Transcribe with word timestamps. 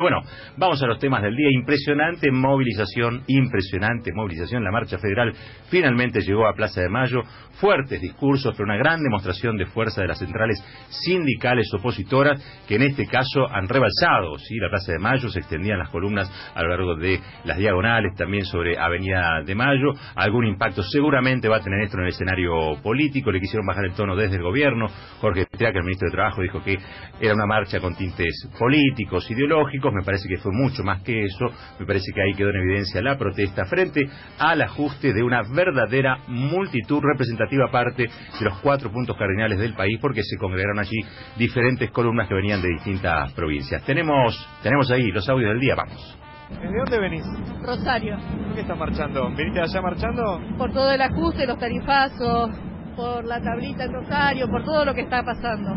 Bueno, 0.00 0.22
vamos 0.56 0.80
a 0.80 0.86
los 0.86 1.00
temas 1.00 1.22
del 1.22 1.34
día. 1.34 1.48
Impresionante 1.50 2.30
movilización, 2.30 3.24
impresionante 3.26 4.12
movilización. 4.14 4.62
La 4.62 4.70
marcha 4.70 4.96
federal 4.96 5.32
finalmente 5.70 6.20
llegó 6.20 6.46
a 6.46 6.54
Plaza 6.54 6.82
de 6.82 6.88
Mayo. 6.88 7.22
Fuertes 7.60 8.00
discursos, 8.00 8.54
pero 8.56 8.66
una 8.66 8.76
gran 8.76 9.02
demostración 9.02 9.56
de 9.56 9.66
fuerza 9.66 10.00
de 10.00 10.06
las 10.06 10.20
centrales 10.20 10.62
sindicales 10.88 11.66
opositoras 11.74 12.40
que 12.68 12.76
en 12.76 12.82
este 12.82 13.06
caso 13.06 13.48
han 13.50 13.66
rebalsado. 13.66 14.38
¿sí? 14.38 14.54
La 14.60 14.68
Plaza 14.68 14.92
de 14.92 15.00
Mayo 15.00 15.28
se 15.30 15.40
extendían 15.40 15.80
las 15.80 15.88
columnas 15.88 16.30
a 16.54 16.62
lo 16.62 16.68
largo 16.68 16.94
de 16.94 17.18
las 17.42 17.58
diagonales, 17.58 18.14
también 18.14 18.44
sobre 18.44 18.78
Avenida 18.78 19.42
de 19.44 19.56
Mayo. 19.56 19.94
Algún 20.14 20.46
impacto 20.46 20.84
seguramente 20.84 21.48
va 21.48 21.56
a 21.56 21.60
tener 21.60 21.80
esto 21.80 21.96
en 21.96 22.04
el 22.04 22.10
escenario 22.10 22.80
político. 22.84 23.32
Le 23.32 23.40
quisieron 23.40 23.66
bajar 23.66 23.86
el 23.86 23.94
tono 23.94 24.14
desde 24.14 24.36
el 24.36 24.44
gobierno. 24.44 24.86
Jorge 25.20 25.46
Triaca, 25.46 25.80
el 25.80 25.84
ministro 25.84 26.06
de 26.06 26.12
Trabajo, 26.12 26.40
dijo 26.40 26.62
que 26.62 26.76
era 27.20 27.34
una 27.34 27.46
marcha 27.46 27.80
con 27.80 27.96
tintes 27.96 28.48
políticos, 28.56 29.28
ideológicos 29.28 29.87
me 29.92 30.02
parece 30.04 30.28
que 30.28 30.38
fue 30.38 30.52
mucho 30.52 30.82
más 30.82 31.02
que 31.02 31.24
eso, 31.24 31.46
me 31.78 31.86
parece 31.86 32.12
que 32.12 32.22
ahí 32.22 32.34
quedó 32.34 32.50
en 32.50 32.56
evidencia 32.56 33.02
la 33.02 33.16
protesta 33.16 33.64
frente 33.66 34.08
al 34.38 34.62
ajuste 34.62 35.12
de 35.12 35.22
una 35.22 35.42
verdadera 35.42 36.18
multitud 36.28 37.00
representativa 37.02 37.70
parte 37.70 38.04
de 38.04 38.44
los 38.44 38.58
cuatro 38.60 38.90
puntos 38.90 39.16
cardinales 39.16 39.58
del 39.58 39.74
país 39.74 39.98
porque 40.00 40.22
se 40.22 40.36
congregaron 40.36 40.78
allí 40.78 40.98
diferentes 41.36 41.90
columnas 41.90 42.28
que 42.28 42.34
venían 42.34 42.62
de 42.62 42.68
distintas 42.68 43.32
provincias. 43.32 43.82
Tenemos, 43.84 44.48
tenemos 44.62 44.90
ahí 44.90 45.10
los 45.10 45.28
audios 45.28 45.50
del 45.50 45.60
día, 45.60 45.74
vamos. 45.74 46.18
¿De 46.50 46.78
dónde 46.78 46.98
venís? 46.98 47.24
Rosario. 47.62 48.16
¿Por 48.16 48.54
qué 48.54 48.60
estás 48.62 48.78
marchando? 48.78 49.28
¿Viniste 49.36 49.60
allá 49.60 49.82
marchando? 49.82 50.40
Por 50.56 50.72
todo 50.72 50.90
el 50.90 51.00
ajuste, 51.02 51.46
los 51.46 51.58
tarifazos, 51.58 52.50
por 52.96 53.24
la 53.24 53.40
tablita 53.40 53.84
en 53.84 53.92
Rosario, 53.92 54.48
por 54.48 54.64
todo 54.64 54.84
lo 54.84 54.94
que 54.94 55.02
está 55.02 55.22
pasando. 55.22 55.76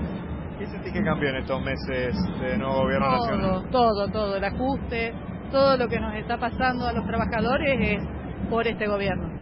¿Qué 0.62 0.68
sentís 0.68 0.94
que 0.94 1.04
cambió 1.04 1.30
en 1.30 1.38
estos 1.38 1.60
meses 1.64 2.14
de 2.40 2.56
nuevo 2.56 2.84
gobierno 2.84 3.10
nacional? 3.10 3.64
Todo, 3.72 4.08
todo, 4.10 4.38
el 4.38 4.44
ajuste, 4.44 5.12
todo 5.52 5.76
lo 5.76 5.88
que 5.88 6.00
nos 6.00 6.14
está 6.14 6.38
pasando 6.38 6.86
a 6.86 6.94
los 6.94 7.04
trabajadores 7.08 7.80
es 7.80 8.00
por 8.48 8.68
este 8.68 8.86
gobierno. 8.86 9.42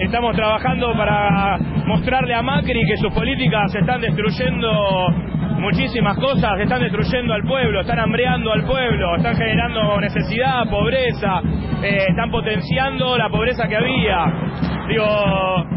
Estamos 0.00 0.34
trabajando 0.34 0.92
para 0.96 1.58
mostrarle 1.86 2.34
a 2.34 2.42
Macri 2.42 2.84
que 2.88 2.96
sus 2.96 3.12
políticas 3.14 3.72
están 3.72 4.00
destruyendo 4.00 4.68
muchísimas 5.60 6.18
cosas, 6.18 6.58
están 6.58 6.80
destruyendo 6.80 7.32
al 7.32 7.42
pueblo, 7.44 7.82
están 7.82 8.00
hambreando 8.00 8.52
al 8.52 8.64
pueblo, 8.64 9.14
están 9.14 9.36
generando 9.36 10.00
necesidad, 10.00 10.68
pobreza, 10.68 11.40
eh, 11.84 12.06
están 12.08 12.32
potenciando 12.32 13.16
la 13.16 13.28
pobreza 13.28 13.68
que 13.68 13.76
había. 13.76 14.26
Digo, 14.88 15.75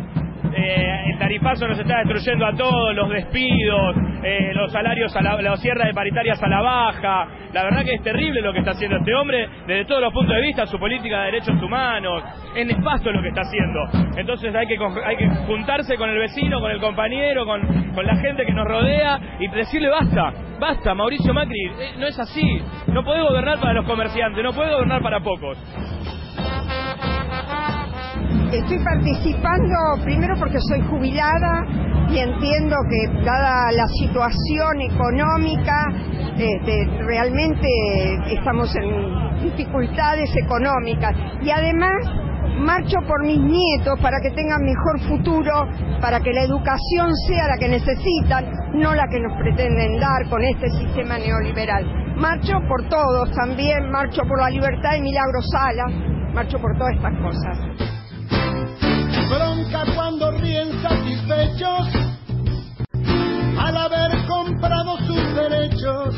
eh, 0.60 1.12
el 1.12 1.18
tarifazo 1.18 1.68
nos 1.68 1.80
está 1.80 2.00
destruyendo 2.00 2.46
a 2.46 2.54
todos, 2.54 2.94
los 2.96 3.10
despidos, 3.10 3.96
eh, 4.24 4.52
los 4.54 4.72
salarios, 4.72 5.16
a 5.16 5.22
la, 5.22 5.58
cierres 5.58 5.88
de 5.88 5.94
paritarias 5.94 6.42
a 6.42 6.48
la 6.48 6.62
baja. 6.62 7.28
La 7.54 7.64
verdad 7.64 7.86
que 7.86 7.94
es 7.94 8.04
terrible 8.04 8.42
lo 8.42 8.52
que 8.52 8.60
está 8.60 8.72
haciendo 8.72 8.98
este 8.98 9.16
hombre 9.16 9.48
desde 9.66 9.86
todos 9.86 10.02
los 10.02 10.14
puntos 10.14 10.36
de 10.36 10.42
vista, 10.42 10.66
su 10.66 10.78
política 10.78 11.20
de 11.20 11.26
derechos 11.32 11.62
humanos. 11.62 12.24
Es 12.56 12.68
nefasto 12.68 13.12
lo 13.12 13.22
que 13.22 13.30
está 13.30 13.42
haciendo. 13.42 13.80
Entonces 14.18 14.54
hay 14.54 14.68
que, 14.68 14.78
hay 15.06 15.16
que 15.16 15.28
juntarse 15.48 15.96
con 15.96 16.10
el 16.10 16.20
vecino, 16.20 16.60
con 16.60 16.72
el 16.72 16.80
compañero, 16.80 17.46
con, 17.46 17.94
con 17.94 18.06
la 18.06 18.16
gente 18.18 18.46
que 18.46 18.52
nos 18.52 18.68
rodea 18.68 19.20
y 19.40 19.48
decirle 19.48 19.90
basta, 19.90 20.34
basta, 20.60 20.94
Mauricio 20.94 21.34
Macri, 21.34 21.66
eh, 21.80 21.94
no 21.98 22.08
es 22.08 22.20
así. 22.20 22.62
No 22.88 23.04
puede 23.04 23.22
gobernar 23.22 23.60
para 23.60 23.74
los 23.74 23.86
comerciantes, 23.86 24.44
no 24.44 24.52
puede 24.52 24.74
gobernar 24.74 25.02
para 25.02 25.22
pocos. 25.22 25.58
Estoy 28.52 28.80
participando 28.80 29.76
primero 30.04 30.34
porque 30.40 30.58
soy 30.60 30.82
jubilada 30.90 31.64
y 32.10 32.18
entiendo 32.18 32.76
que 32.90 33.24
dada 33.24 33.72
la 33.72 33.86
situación 34.02 34.82
económica, 34.82 35.86
este, 36.36 36.86
realmente 37.06 37.68
estamos 38.34 38.76
en 38.76 39.44
dificultades 39.44 40.36
económicas. 40.36 41.16
Y 41.44 41.52
además 41.52 41.94
marcho 42.58 42.98
por 43.08 43.24
mis 43.24 43.40
nietos 43.40 44.00
para 44.02 44.18
que 44.20 44.32
tengan 44.32 44.64
mejor 44.64 45.00
futuro, 45.08 45.68
para 46.02 46.20
que 46.20 46.34
la 46.34 46.42
educación 46.42 47.16
sea 47.28 47.48
la 47.50 47.58
que 47.58 47.70
necesitan, 47.70 48.46
no 48.74 48.96
la 48.96 49.08
que 49.12 49.20
nos 49.20 49.38
pretenden 49.38 50.00
dar 50.00 50.28
con 50.28 50.44
este 50.44 50.72
sistema 50.72 51.20
neoliberal. 51.20 51.86
Marcho 52.16 52.60
por 52.68 52.90
todos, 52.90 53.32
también 53.36 53.92
marcho 53.92 54.24
por 54.28 54.42
la 54.42 54.50
libertad 54.50 54.94
de 54.94 55.02
Milagro 55.02 55.40
Sala, 55.52 55.86
marcho 56.34 56.58
por 56.58 56.76
todas 56.80 56.96
estas 56.96 57.14
cosas 57.22 57.89
bronca 59.30 59.86
cuando 59.96 60.32
ríen 60.32 60.82
satisfechos 60.82 61.88
al 63.60 63.78
haber 63.78 64.26
comprado 64.26 64.98
sus 65.06 65.36
derechos, 65.36 66.16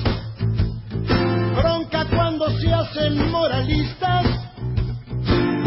bronca 1.56 2.06
cuando 2.16 2.50
se 2.60 2.74
hacen 2.74 3.30
moralistas 3.30 4.26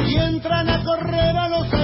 y 0.07 0.17
entran 0.17 0.71
a 0.71 0.83
correr 0.85 1.37
a 1.37 1.49
los. 1.49 1.84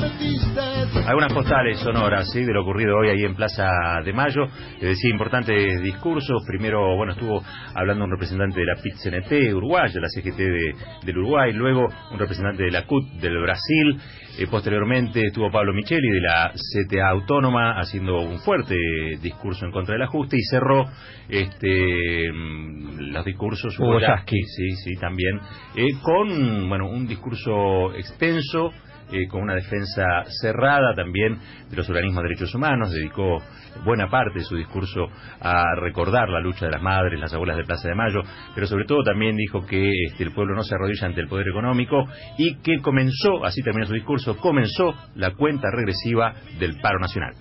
Algunas 1.11 1.33
postales 1.33 1.81
sonoras 1.81 2.31
¿sí? 2.31 2.45
de 2.45 2.53
lo 2.53 2.63
ocurrido 2.63 2.97
hoy 2.97 3.09
ahí 3.09 3.25
en 3.25 3.35
Plaza 3.35 3.69
de 4.05 4.13
Mayo. 4.13 4.47
Les 4.75 4.91
decía 4.91 5.11
importantes 5.11 5.83
discursos. 5.83 6.45
Primero, 6.47 6.95
bueno, 6.97 7.15
estuvo 7.15 7.43
hablando 7.75 8.05
un 8.05 8.13
representante 8.13 8.61
de 8.61 8.67
la 8.67 8.77
PIT-CNT 8.77 9.53
uruguaya, 9.53 10.01
la 10.01 10.09
CGT 10.09 10.37
de, 10.37 10.75
del 11.03 11.19
Uruguay. 11.19 11.53
Luego, 11.53 11.89
un 12.13 12.17
representante 12.17 12.63
de 12.63 12.71
la 12.71 12.87
CUT 12.87 13.09
del 13.15 13.43
Brasil. 13.43 13.99
Eh, 14.39 14.47
posteriormente 14.49 15.27
estuvo 15.27 15.51
Pablo 15.51 15.73
Micheli 15.73 16.11
de 16.11 16.21
la 16.21 16.53
CTA 16.53 17.09
Autónoma 17.09 17.81
haciendo 17.81 18.21
un 18.21 18.39
fuerte 18.39 18.77
discurso 19.21 19.67
en 19.67 19.73
contra 19.73 19.95
del 19.95 20.03
ajuste 20.03 20.37
y 20.37 20.43
cerró 20.49 20.87
este 21.29 22.31
mm, 22.33 23.11
los 23.11 23.25
discursos 23.25 23.77
Hugo 23.79 23.99
sí, 23.99 24.77
sí, 24.77 24.95
también 25.01 25.41
eh, 25.75 25.89
con 26.01 26.69
bueno 26.69 26.89
un 26.89 27.09
discurso 27.09 27.93
extenso 27.95 28.71
eh, 29.13 29.27
con 29.29 29.43
una 29.43 29.55
defensa 29.55 30.05
cerrada 30.41 30.95
también 30.95 31.39
de 31.69 31.77
los 31.77 31.89
organismos 31.89 32.23
de 32.23 32.29
derechos 32.29 32.55
humanos, 32.55 32.93
dedicó 32.93 33.39
buena 33.85 34.09
parte 34.09 34.39
de 34.39 34.45
su 34.45 34.57
discurso 34.57 35.07
a 35.41 35.65
recordar 35.77 36.29
la 36.29 36.41
lucha 36.41 36.67
de 36.67 36.73
las 36.73 36.83
madres, 36.83 37.21
las 37.21 37.33
abuelas 37.33 37.57
de 37.57 37.65
Plaza 37.65 37.89
de 37.89 37.95
Mayo, 37.95 38.21
pero 38.55 38.67
sobre 38.67 38.85
todo 38.85 39.03
también 39.03 39.37
dijo 39.37 39.67
que 39.67 39.91
este, 40.07 40.25
el 40.25 40.33
pueblo 40.33 40.55
no 40.55 40.63
se 40.63 40.75
arrodilla 40.75 41.07
ante 41.07 41.21
el 41.21 41.29
poder 41.29 41.49
económico 41.49 42.07
y 42.39 42.57
que 42.57 42.81
comenzó, 42.81 43.45
así 43.45 43.63
terminó 43.63 43.87
su 43.87 43.95
discurso, 43.95 44.37
comenzó 44.37 44.95
la 45.15 45.33
cuenta 45.33 45.69
regresiva 45.71 46.35
del 46.59 46.81
paro 46.81 46.99
nacional. 46.99 47.35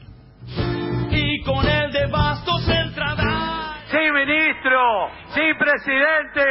Sí, 5.33 5.41
presidente. 5.59 6.43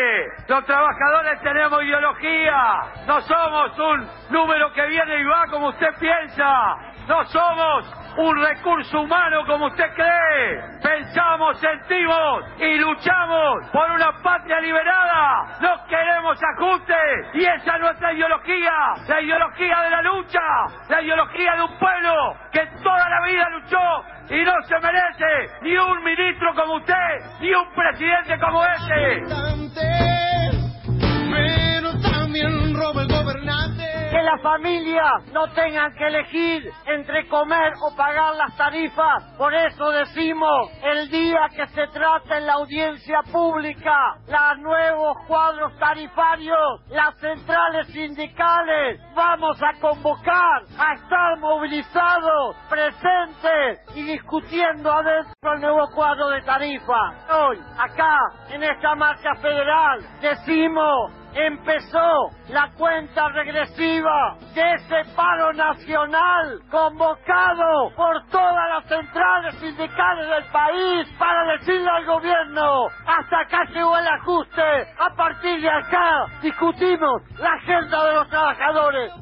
Los 0.47 0.65
trabajadores 0.65 1.41
tenemos 1.43 1.83
ideología. 1.83 2.83
No 3.07 3.21
somos 3.23 3.77
un 3.77 4.09
número 4.31 4.73
que 4.73 4.87
viene 4.87 5.19
y 5.21 5.25
va 5.25 5.47
como 5.51 5.69
usted 5.69 5.89
piensa. 5.99 6.77
No 7.09 7.25
somos 7.25 7.93
un 8.19 8.41
recurso 8.41 9.01
humano 9.01 9.45
como 9.47 9.67
usted 9.67 9.93
cree. 9.95 10.61
Pensamos, 10.81 11.59
sentimos 11.59 12.45
y 12.61 12.79
luchamos 12.79 13.69
por 13.73 13.91
una 13.91 14.13
patria 14.23 14.61
liberada. 14.61 15.59
No 15.61 15.85
queremos 15.89 16.39
ajustes 16.55 17.35
y 17.35 17.47
esa 17.47 17.75
es 17.75 17.81
nuestra 17.81 18.13
ideología. 18.13 18.95
La 19.09 19.21
ideología 19.21 19.81
de 19.81 19.91
la 19.91 20.03
lucha. 20.03 20.41
La 20.89 21.03
ideología 21.03 21.55
de 21.57 21.63
un 21.63 21.79
pueblo 21.79 22.37
que 22.53 22.65
toda 22.81 23.09
la 23.09 23.27
vida 23.27 23.49
luchó 23.51 24.05
y 24.31 24.45
no 24.45 24.53
se 24.67 24.79
merece 24.79 25.55
ni 25.63 25.77
un 25.77 26.05
ministro 26.05 26.55
como 26.55 26.75
usted, 26.77 26.95
ni 27.41 27.53
un 27.53 27.73
presidente 27.75 28.39
como 28.39 28.65
este. 28.65 30.18
Que 34.11 34.23
las 34.23 34.41
familias 34.43 35.25
no 35.33 35.47
tengan 35.49 35.93
que 35.95 36.07
elegir 36.07 36.71
entre 36.87 37.27
comer 37.29 37.73
o 37.83 37.95
pagar 37.97 38.35
las 38.37 38.57
tarifas. 38.57 39.25
Por 39.37 39.55
eso 39.55 39.91
decimos, 39.91 40.71
el 40.83 41.11
día 41.11 41.41
que 41.55 41.67
se 41.69 41.87
trate 41.89 42.37
en 42.39 42.47
la 42.47 42.55
audiencia 42.55 43.21
pública 43.31 44.17
los 44.27 44.59
nuevos 44.61 45.17
cuadros 45.27 45.77
tarifarios, 45.79 46.81
las 46.89 47.15
centrales 47.19 47.89
sindicales, 47.89 49.01
vamos 49.15 49.61
a 49.63 49.79
convocar 49.81 50.63
a 50.79 50.95
estar 50.95 51.39
movilizados, 51.39 52.57
presentes 52.69 53.81
y 53.95 54.03
discutiendo 54.05 54.93
adentro 54.93 55.53
el 55.55 55.61
nuevo 55.61 55.89
cuadro 55.95 56.29
de 56.31 56.43
tarifa. 56.43 57.13
Hoy, 57.31 57.59
acá, 57.79 58.19
en 58.51 58.63
esta 58.63 58.95
marcha 58.95 59.35
federal, 59.37 60.01
decimos 60.21 61.18
empezó 61.35 62.31
la 62.49 62.71
cuenta 62.77 63.29
regresiva 63.29 64.37
de 64.55 64.75
ese 64.75 65.15
paro 65.15 65.53
nacional 65.53 66.61
convocado 66.71 67.91
por 67.97 68.27
todas 68.31 68.69
las 68.75 68.85
centrales 68.87 69.55
sindicales 69.57 70.29
del 70.29 70.45
país 70.53 71.09
para 71.19 71.53
decirle 71.59 71.89
al 71.89 72.07
gobierno, 72.07 72.87
hasta 73.07 73.41
acá 73.41 73.65
llegó 73.73 73.97
el 73.99 74.07
ajuste, 74.07 74.63
a 74.99 75.15
partir 75.17 75.61
de 75.61 75.71
acá 75.71 76.27
discutimos 76.43 77.23
la 77.39 77.53
agenda 77.53 78.05
de 78.07 78.15
los 78.15 78.29
trabajadores. 78.29 79.13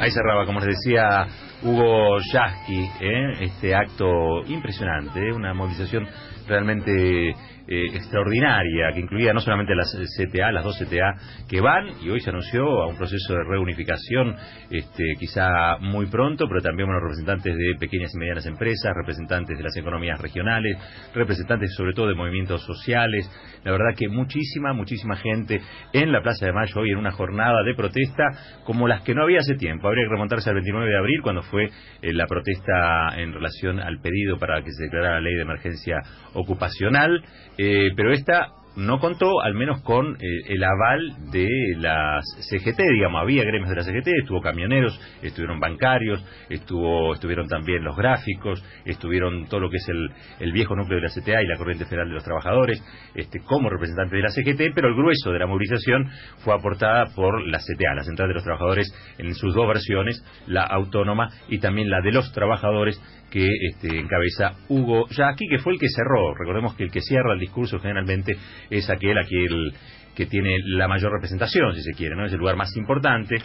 Ahí 0.00 0.10
cerraba, 0.10 0.44
como 0.44 0.60
les 0.60 0.68
decía 0.68 1.26
Hugo 1.62 2.18
Yasky, 2.32 2.90
¿eh? 3.00 3.32
este 3.40 3.74
acto 3.74 4.44
impresionante, 4.46 5.18
¿eh? 5.18 5.32
una 5.32 5.54
movilización 5.54 6.06
realmente 6.46 7.34
eh, 7.66 7.86
extraordinaria 7.94 8.92
que 8.92 9.00
incluía 9.00 9.32
no 9.32 9.40
solamente 9.40 9.74
las 9.74 9.96
CTA, 10.18 10.52
las 10.52 10.64
dos 10.64 10.78
CTA 10.78 11.14
que 11.48 11.60
van 11.60 11.88
y 12.02 12.10
hoy 12.10 12.20
se 12.20 12.30
anunció 12.30 12.64
a 12.82 12.86
un 12.86 12.96
proceso 12.96 13.34
de 13.34 13.44
reunificación 13.44 14.36
este, 14.70 15.04
quizá 15.18 15.78
muy 15.78 16.06
pronto, 16.06 16.46
pero 16.48 16.60
también 16.60 16.90
los 16.90 17.02
representantes 17.02 17.56
de 17.56 17.76
pequeñas 17.78 18.12
y 18.14 18.18
medianas 18.18 18.46
empresas, 18.46 18.92
representantes 18.94 19.56
de 19.56 19.64
las 19.64 19.76
economías 19.76 20.20
regionales, 20.20 20.76
representantes 21.14 21.74
sobre 21.74 21.92
todo 21.94 22.08
de 22.08 22.14
movimientos 22.14 22.64
sociales. 22.64 23.30
La 23.64 23.72
verdad 23.72 23.96
que 23.96 24.08
muchísima, 24.08 24.72
muchísima 24.72 25.16
gente 25.16 25.60
en 25.92 26.12
la 26.12 26.22
Plaza 26.22 26.46
de 26.46 26.52
Mayo 26.52 26.80
hoy 26.80 26.90
en 26.90 26.98
una 26.98 27.12
jornada 27.12 27.62
de 27.62 27.74
protesta 27.74 28.24
como 28.64 28.86
las 28.88 29.02
que 29.02 29.14
no 29.14 29.22
había 29.22 29.38
hace 29.38 29.54
tiempo. 29.54 29.88
Habría 29.88 30.04
que 30.04 30.10
remontarse 30.10 30.50
al 30.50 30.56
29 30.56 30.90
de 30.90 30.98
abril 30.98 31.20
cuando 31.22 31.42
fue 31.42 31.64
eh, 31.64 32.12
la 32.12 32.26
protesta 32.26 33.14
en 33.16 33.32
relación 33.32 33.80
al 33.80 34.00
pedido 34.00 34.38
para 34.38 34.62
que 34.62 34.70
se 34.70 34.84
declarara 34.84 35.14
la 35.14 35.20
ley 35.20 35.34
de 35.34 35.42
emergencia 35.42 36.02
ocupacional. 36.34 37.24
Eh, 37.56 37.90
pero 37.94 38.12
esta 38.12 38.52
no 38.76 38.98
contó 38.98 39.40
al 39.40 39.54
menos 39.54 39.82
con 39.82 40.16
eh, 40.16 40.18
el 40.48 40.64
aval 40.64 41.30
de 41.30 41.48
las 41.78 42.24
CGT, 42.50 42.78
digamos, 42.92 43.20
había 43.20 43.44
gremios 43.44 43.70
de 43.70 43.76
la 43.76 43.82
CGT, 43.82 44.08
estuvo 44.20 44.40
camioneros, 44.40 44.98
estuvieron 45.22 45.60
bancarios, 45.60 46.24
estuvo, 46.48 47.14
estuvieron 47.14 47.48
también 47.48 47.84
los 47.84 47.96
gráficos, 47.96 48.64
estuvieron 48.84 49.46
todo 49.46 49.60
lo 49.60 49.70
que 49.70 49.76
es 49.76 49.88
el, 49.88 50.10
el 50.40 50.52
viejo 50.52 50.74
núcleo 50.74 51.00
de 51.00 51.08
la 51.08 51.14
CTA 51.14 51.42
y 51.42 51.46
la 51.46 51.56
Corriente 51.56 51.84
Federal 51.84 52.08
de 52.08 52.14
los 52.14 52.24
Trabajadores, 52.24 52.82
este, 53.14 53.40
como 53.40 53.70
representantes 53.70 54.12
de 54.12 54.22
la 54.22 54.30
CGT, 54.30 54.74
pero 54.74 54.88
el 54.88 54.94
grueso 54.94 55.30
de 55.30 55.38
la 55.38 55.46
movilización 55.46 56.08
fue 56.38 56.54
aportada 56.54 57.06
por 57.14 57.46
la 57.46 57.58
CTA, 57.58 57.94
la 57.94 58.04
Central 58.04 58.28
de 58.28 58.34
los 58.34 58.44
Trabajadores, 58.44 58.92
en 59.18 59.34
sus 59.34 59.54
dos 59.54 59.68
versiones, 59.68 60.24
la 60.46 60.62
autónoma 60.62 61.30
y 61.48 61.58
también 61.58 61.90
la 61.90 62.00
de 62.00 62.12
los 62.12 62.32
trabajadores, 62.32 63.00
que 63.34 63.48
este, 63.68 63.98
encabeza 63.98 64.52
Hugo 64.68 65.08
Yaqui, 65.08 65.48
que 65.48 65.58
fue 65.58 65.72
el 65.72 65.80
que 65.80 65.88
cerró. 65.88 66.34
Recordemos 66.36 66.76
que 66.76 66.84
el 66.84 66.92
que 66.92 67.00
cierra 67.00 67.32
el 67.34 67.40
discurso 67.40 67.80
generalmente 67.80 68.36
es 68.70 68.88
aquel, 68.90 69.18
aquel 69.18 69.72
que 70.14 70.26
tiene 70.26 70.58
la 70.64 70.88
mayor 70.88 71.12
representación, 71.12 71.74
si 71.74 71.82
se 71.82 71.92
quiere, 71.92 72.14
¿no? 72.16 72.24
Es 72.24 72.32
el 72.32 72.38
lugar 72.38 72.56
más 72.56 72.74
importante. 72.76 73.36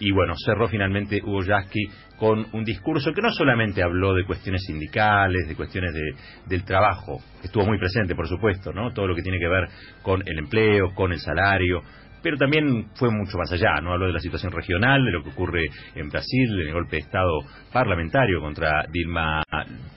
Y 0.00 0.12
bueno, 0.12 0.34
cerró 0.36 0.68
finalmente 0.68 1.20
Hugo 1.24 1.42
Yasky 1.42 1.88
con 2.18 2.46
un 2.52 2.64
discurso 2.64 3.12
que 3.12 3.22
no 3.22 3.30
solamente 3.32 3.82
habló 3.82 4.14
de 4.14 4.24
cuestiones 4.24 4.62
sindicales, 4.64 5.48
de 5.48 5.56
cuestiones 5.56 5.92
de, 5.94 6.02
del 6.46 6.64
trabajo, 6.64 7.20
estuvo 7.42 7.64
muy 7.64 7.78
presente, 7.78 8.14
por 8.14 8.28
supuesto, 8.28 8.72
¿no? 8.72 8.92
Todo 8.92 9.06
lo 9.06 9.14
que 9.14 9.22
tiene 9.22 9.38
que 9.38 9.48
ver 9.48 9.68
con 10.02 10.22
el 10.26 10.38
empleo, 10.38 10.94
con 10.94 11.12
el 11.12 11.18
salario, 11.18 11.82
pero 12.22 12.36
también 12.36 12.88
fue 12.94 13.10
mucho 13.10 13.38
más 13.38 13.52
allá, 13.52 13.80
¿no? 13.80 13.92
Habló 13.92 14.06
de 14.06 14.12
la 14.12 14.20
situación 14.20 14.52
regional, 14.52 15.04
de 15.04 15.12
lo 15.12 15.22
que 15.22 15.30
ocurre 15.30 15.66
en 15.94 16.08
Brasil, 16.08 16.60
el 16.60 16.72
golpe 16.72 16.96
de 16.96 17.02
Estado 17.02 17.40
parlamentario 17.72 18.40
contra 18.40 18.84
Dilma 18.90 19.42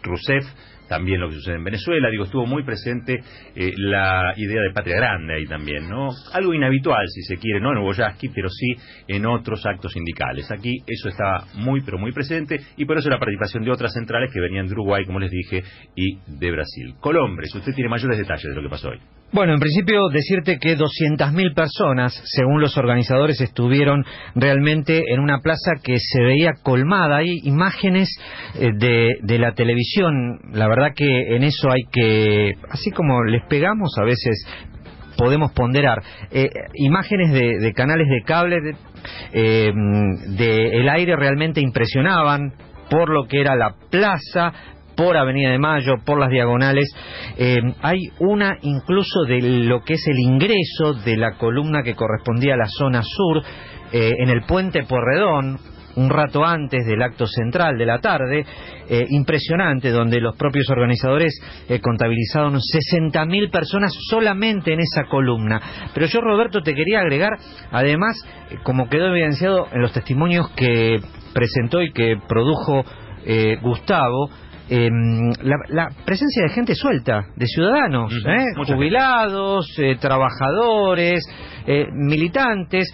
Rousseff, 0.04 0.46
también 0.92 1.22
lo 1.22 1.30
que 1.30 1.36
sucede 1.36 1.56
en 1.56 1.64
Venezuela, 1.64 2.10
digo, 2.10 2.26
estuvo 2.26 2.46
muy 2.46 2.64
presente 2.64 3.18
eh, 3.56 3.72
la 3.78 4.34
idea 4.36 4.62
de 4.62 4.74
patria 4.74 4.98
grande 4.98 5.36
ahí 5.36 5.46
también, 5.46 5.90
¿no? 5.90 6.10
Algo 6.34 6.54
inhabitual, 6.54 7.08
si 7.08 7.22
se 7.22 7.38
quiere, 7.38 7.62
no 7.62 7.72
en 7.72 7.78
Oboyaski, 7.78 8.28
pero 8.28 8.50
sí 8.50 8.76
en 9.08 9.26
otros 9.26 9.66
actos 9.66 9.94
sindicales. 9.94 10.52
Aquí 10.52 10.84
eso 10.86 11.08
estaba 11.08 11.46
muy, 11.54 11.80
pero 11.80 11.98
muy 11.98 12.12
presente, 12.12 12.60
y 12.76 12.84
por 12.84 12.98
eso 12.98 13.10
la 13.10 13.20
participación 13.20 13.64
de 13.64 13.72
otras 13.72 13.94
centrales 13.94 14.32
que 14.34 14.42
venían 14.42 14.66
de 14.66 14.74
Uruguay, 14.74 15.06
como 15.06 15.22
les 15.22 15.32
dije, 15.32 15.64
y 15.96 16.18
de 16.28 16.52
Brasil. 16.52 16.96
Colombres, 17.00 17.56
usted 17.56 17.74
tiene 17.74 17.90
mayores 17.90 18.18
detalles 18.18 18.50
de 18.50 18.56
lo 18.56 18.62
que 18.62 18.70
pasó 18.70 18.90
hoy. 18.90 19.00
Bueno, 19.34 19.54
en 19.54 19.62
principio 19.62 20.10
decirte 20.10 20.60
que 20.60 20.78
200.000 20.78 21.56
personas, 21.56 22.22
según 22.26 22.60
los 22.60 22.78
organizadores, 22.78 23.40
estuvieron 23.40 24.04
realmente 24.36 25.02
en 25.08 25.22
una 25.22 25.40
plaza 25.40 25.72
que 25.82 26.00
se 26.00 26.22
veía 26.22 26.52
colmada. 26.62 27.18
Hay 27.18 27.40
imágenes 27.44 28.10
eh, 28.60 28.72
de, 28.76 29.08
de 29.22 29.40
la 29.40 29.54
televisión, 29.54 30.38
la 30.52 30.68
verdad 30.68 30.90
que 30.94 31.36
en 31.36 31.44
eso 31.44 31.72
hay 31.72 31.84
que, 31.90 32.52
así 32.72 32.92
como 32.92 33.24
les 33.24 33.46
pegamos, 33.48 33.98
a 33.98 34.04
veces 34.04 34.46
podemos 35.18 35.54
ponderar. 35.54 36.02
Eh, 36.32 36.50
imágenes 36.74 37.32
de, 37.32 37.58
de, 37.60 37.74
canales 37.74 38.10
de 38.10 38.24
cable 38.24 38.58
de, 38.60 38.76
eh, 39.32 39.72
de 40.36 40.78
el 40.78 40.90
aire 40.90 41.16
realmente 41.16 41.62
impresionaban 41.62 42.52
por 42.90 43.10
lo 43.10 43.28
que 43.30 43.40
era 43.40 43.56
la 43.56 43.76
plaza, 43.90 44.52
por 45.02 45.18
Avenida 45.18 45.50
de 45.50 45.58
Mayo, 45.58 45.96
por 46.06 46.20
las 46.20 46.30
diagonales. 46.30 46.88
Eh, 47.36 47.60
hay 47.82 47.98
una 48.20 48.56
incluso 48.62 49.24
de 49.28 49.42
lo 49.42 49.82
que 49.82 49.96
es 49.96 50.08
el 50.08 50.20
ingreso 50.20 50.94
de 51.04 51.18
la 51.18 51.38
columna 51.38 51.82
que 51.82 51.96
correspondía 51.96 52.54
a 52.54 52.58
la 52.58 52.68
zona 52.68 53.02
sur, 53.02 53.42
eh, 53.92 54.12
en 54.20 54.30
el 54.30 54.44
puente 54.44 54.84
Porredón, 54.84 55.58
un 55.96 56.10
rato 56.12 56.46
antes 56.46 56.86
del 56.86 57.02
acto 57.02 57.26
central 57.26 57.80
de 57.80 57.86
la 57.88 57.98
tarde, 57.98 58.46
eh, 58.88 59.06
impresionante, 59.10 59.90
donde 59.90 60.22
los 60.22 60.36
propios 60.36 60.70
organizadores 60.70 61.34
eh, 61.68 61.80
contabilizaron 61.80 62.60
60.000 62.60 63.50
personas 63.50 63.92
solamente 64.08 64.72
en 64.72 64.82
esa 64.82 65.10
columna. 65.10 65.60
Pero 65.96 66.06
yo, 66.06 66.22
Roberto, 66.22 66.62
te 66.62 66.76
quería 66.76 67.00
agregar, 67.00 67.32
además, 67.72 68.24
como 68.62 68.88
quedó 68.88 69.08
evidenciado 69.08 69.68
en 69.74 69.82
los 69.82 69.94
testimonios 69.94 70.52
que 70.52 71.00
presentó 71.34 71.82
y 71.82 71.92
que 71.92 72.18
produjo 72.28 72.86
Gustavo, 73.62 74.32
eh, 74.74 74.90
la, 75.44 75.58
la, 75.68 75.90
presencia 76.06 76.44
de 76.44 76.50
gente 76.50 76.76
suelta, 76.76 77.26
de 77.36 77.46
ciudadanos, 77.46 78.14
uh 78.14 78.16
-huh. 78.16 78.40
¿eh? 78.40 78.74
jubilados, 78.74 79.68
eh, 79.78 79.98
trabajadores, 80.00 81.22
eh, 81.68 81.88
militantes, 81.92 82.88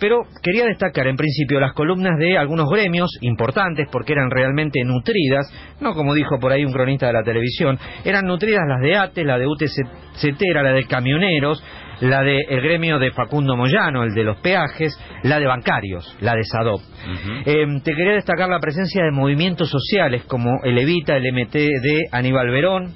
pero 0.00 0.22
quería 0.42 0.64
destacar 0.64 1.06
en 1.06 1.16
principio 1.16 1.60
las 1.60 1.74
columnas 1.74 2.18
de 2.18 2.38
algunos 2.38 2.68
gremios 2.68 3.10
importantes 3.20 3.86
porque 3.92 4.14
eran 4.14 4.30
realmente 4.30 4.82
nutridas, 4.84 5.46
no 5.80 5.92
como 5.92 6.14
dijo 6.14 6.38
por 6.40 6.50
ahí 6.50 6.64
un 6.64 6.72
cronista 6.72 7.06
de 7.08 7.12
la 7.12 7.22
televisión, 7.22 7.78
eran 8.04 8.24
nutridas 8.24 8.62
las 8.66 8.80
de 8.80 8.96
ATE, 8.96 9.24
la 9.24 9.38
de 9.38 9.46
UTC, 9.46 10.40
la 10.54 10.72
de 10.72 10.84
camioneros, 10.86 11.62
la 12.02 12.22
del 12.22 12.40
de 12.48 12.56
gremio 12.60 12.98
de 12.98 13.12
Facundo 13.12 13.56
Moyano, 13.56 14.02
el 14.02 14.12
de 14.12 14.24
los 14.24 14.38
peajes, 14.38 14.98
la 15.22 15.38
de 15.38 15.46
bancarios, 15.46 16.16
la 16.20 16.34
de 16.34 16.42
SADOP. 16.42 16.80
Uh 16.80 17.10
-huh. 17.10 17.42
eh, 17.46 17.80
te 17.84 17.94
quería 17.94 18.14
destacar 18.14 18.48
la 18.48 18.58
presencia 18.58 19.04
de 19.04 19.12
movimientos 19.12 19.70
sociales 19.70 20.24
como 20.24 20.50
el 20.64 20.78
EVITA, 20.78 21.16
el 21.16 21.32
MT 21.32 21.54
de 21.54 22.08
Aníbal 22.10 22.50
Verón, 22.50 22.94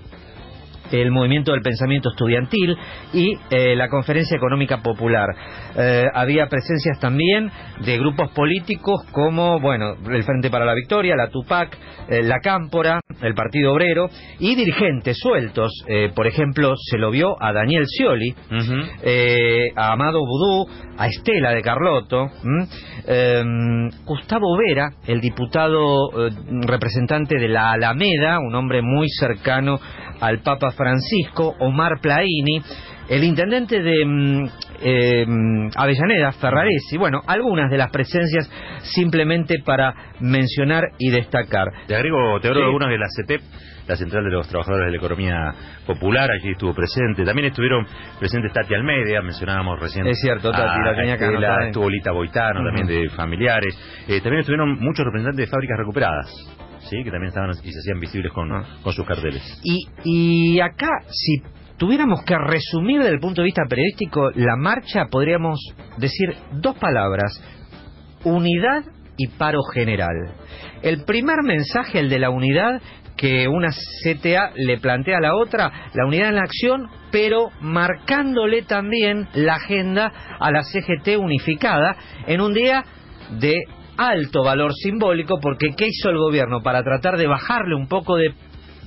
el 0.93 1.11
movimiento 1.11 1.53
del 1.53 1.63
pensamiento 1.63 2.11
estudiantil 2.11 2.77
y 3.13 3.33
eh, 3.51 3.77
la 3.77 3.89
conferencia 3.89 4.37
económica 4.37 4.83
popular. 4.83 5.29
Eh, 5.77 6.05
había 6.15 6.47
presencias 6.49 6.99
también 7.01 7.51
de 7.85 7.99
grupos 7.99 8.31
políticos 8.33 9.05
como, 9.13 9.61
bueno, 9.61 9.95
el 10.11 10.23
Frente 10.25 10.51
para 10.51 10.65
la 10.65 10.75
Victoria, 10.75 11.17
la 11.17 11.29
Tupac, 11.29 11.77
eh, 12.09 12.23
la 12.23 12.39
Cámpora, 12.41 13.01
el 13.23 13.35
Partido 13.35 13.73
Obrero 13.73 14.09
y 14.39 14.55
dirigentes 14.55 15.19
sueltos. 15.19 15.73
por 16.15 16.27
ejemplo, 16.27 16.75
se 16.77 16.99
lo 16.99 17.11
vio 17.11 17.37
a 17.41 17.53
Daniel 17.53 17.87
Scioli, 17.87 18.31
uh 18.31 18.55
-huh. 18.55 19.73
a 19.75 19.93
Amado 19.93 20.21
Vudú, 20.21 20.67
a 20.99 21.07
Estela 21.07 21.53
de 21.53 21.63
Carlotto, 21.63 22.27
Gustavo 24.05 24.57
Vera, 24.59 24.91
el 25.07 25.21
diputado 25.21 26.11
representante 26.67 27.39
de 27.39 27.49
la 27.49 27.73
Alameda, 27.73 28.39
un 28.39 28.55
hombre 28.55 28.83
muy 28.83 29.09
cercano 29.09 29.79
al 30.21 30.41
Papa 30.41 30.71
Francisco, 30.77 31.55
Omar 31.61 32.01
Plaini, 32.01 32.63
el 33.09 33.25
intendente 33.25 33.83
de 33.83 34.51
eh, 34.83 35.27
Avellaneda, 35.77 36.33
Ferraresi, 36.33 36.97
bueno, 36.99 37.21
algunas 37.27 37.71
de 37.71 37.79
las 37.79 37.91
presencias 37.91 38.51
simplemente 38.83 39.57
para 39.65 39.95
mencionar 40.21 40.85
y 40.99 41.11
destacar. 41.11 41.69
Te 41.87 41.95
agrego, 41.95 42.39
te 42.41 42.49
agrego 42.49 42.65
sí. 42.65 42.67
algunas 42.67 42.89
de 42.91 42.99
las 42.99 43.11
CETEP, 43.17 43.41
la 43.87 43.97
Central 43.97 44.25
de 44.25 44.31
los 44.31 44.49
Trabajadores 44.49 44.87
de 44.87 44.91
la 44.91 44.97
Economía 44.97 45.55
Popular, 45.87 46.29
allí 46.31 46.51
estuvo 46.51 46.75
presente. 46.75 47.25
También 47.25 47.49
estuvieron 47.49 47.87
presentes 48.19 48.53
Tati 48.53 48.75
Almedia, 48.75 49.23
mencionábamos 49.23 49.79
recién. 49.79 50.07
Es 50.07 50.19
cierto, 50.21 50.51
Tati, 50.51 50.81
la 50.85 50.97
tenía 50.97 51.17
que 51.17 51.31
la, 51.39 51.67
Estuvo 51.67 51.89
Lita 51.89 52.11
Boitano, 52.11 52.61
uh 52.61 52.63
-huh. 52.65 52.77
también 52.77 52.87
de 52.87 53.09
familiares. 53.11 53.79
Eh, 54.09 54.21
también 54.21 54.41
estuvieron 54.41 54.77
muchos 54.81 55.05
representantes 55.05 55.47
de 55.47 55.51
fábricas 55.51 55.79
recuperadas. 55.79 56.66
¿Sí? 56.89 57.03
que 57.05 57.11
también 57.11 57.29
estaban 57.29 57.51
y 57.51 57.73
se 57.73 57.79
hacían 57.79 58.01
visibles 58.01 58.33
con, 58.33 58.53
ah. 58.53 58.79
con 58.83 58.93
sus 58.93 59.07
carteles. 59.07 59.43
Y, 59.63 59.87
y 60.05 60.61
acá, 60.61 60.91
si 61.09 61.43
tuviéramos 61.77 62.23
que 62.25 62.37
resumir 62.39 62.99
desde 62.99 63.15
el 63.15 63.21
punto 63.21 63.43
de 63.43 63.47
vista 63.47 63.63
periodístico 63.69 64.31
la 64.35 64.57
marcha, 64.57 65.07
podríamos 65.11 65.61
decir 65.99 66.35
dos 66.53 66.77
palabras, 66.79 67.43
unidad 68.25 68.85
y 69.17 69.29
paro 69.29 69.63
general. 69.73 70.35
El 70.83 71.05
primer 71.05 71.43
mensaje, 71.43 72.01
el 72.01 72.09
de 72.09 72.19
la 72.19 72.31
unidad, 72.31 72.81
que 73.17 73.49
una 73.49 73.71
CTA 73.71 74.53
le 74.57 74.79
plantea 74.79 75.19
a 75.19 75.21
la 75.21 75.35
otra, 75.35 75.73
la 75.95 76.07
unidad 76.07 76.29
en 76.29 76.37
la 76.37 76.43
acción, 76.43 76.89
pero 77.11 77.51
marcándole 77.61 78.63
también 78.63 79.27
la 79.35 79.55
agenda 79.55 80.13
a 80.39 80.51
la 80.51 80.63
CGT 80.63 81.17
unificada 81.19 81.97
en 82.27 82.43
un 82.43 82.53
día 82.53 82.85
de 83.41 83.55
alto 83.97 84.43
valor 84.43 84.73
simbólico 84.75 85.39
porque 85.41 85.75
¿qué 85.77 85.87
hizo 85.87 86.11
el 86.11 86.19
gobierno 86.19 86.63
para 86.63 86.83
tratar 86.83 87.17
de 87.17 87.27
bajarle 87.27 87.75
un 87.75 87.89
poco 87.89 88.17
de 88.17 88.35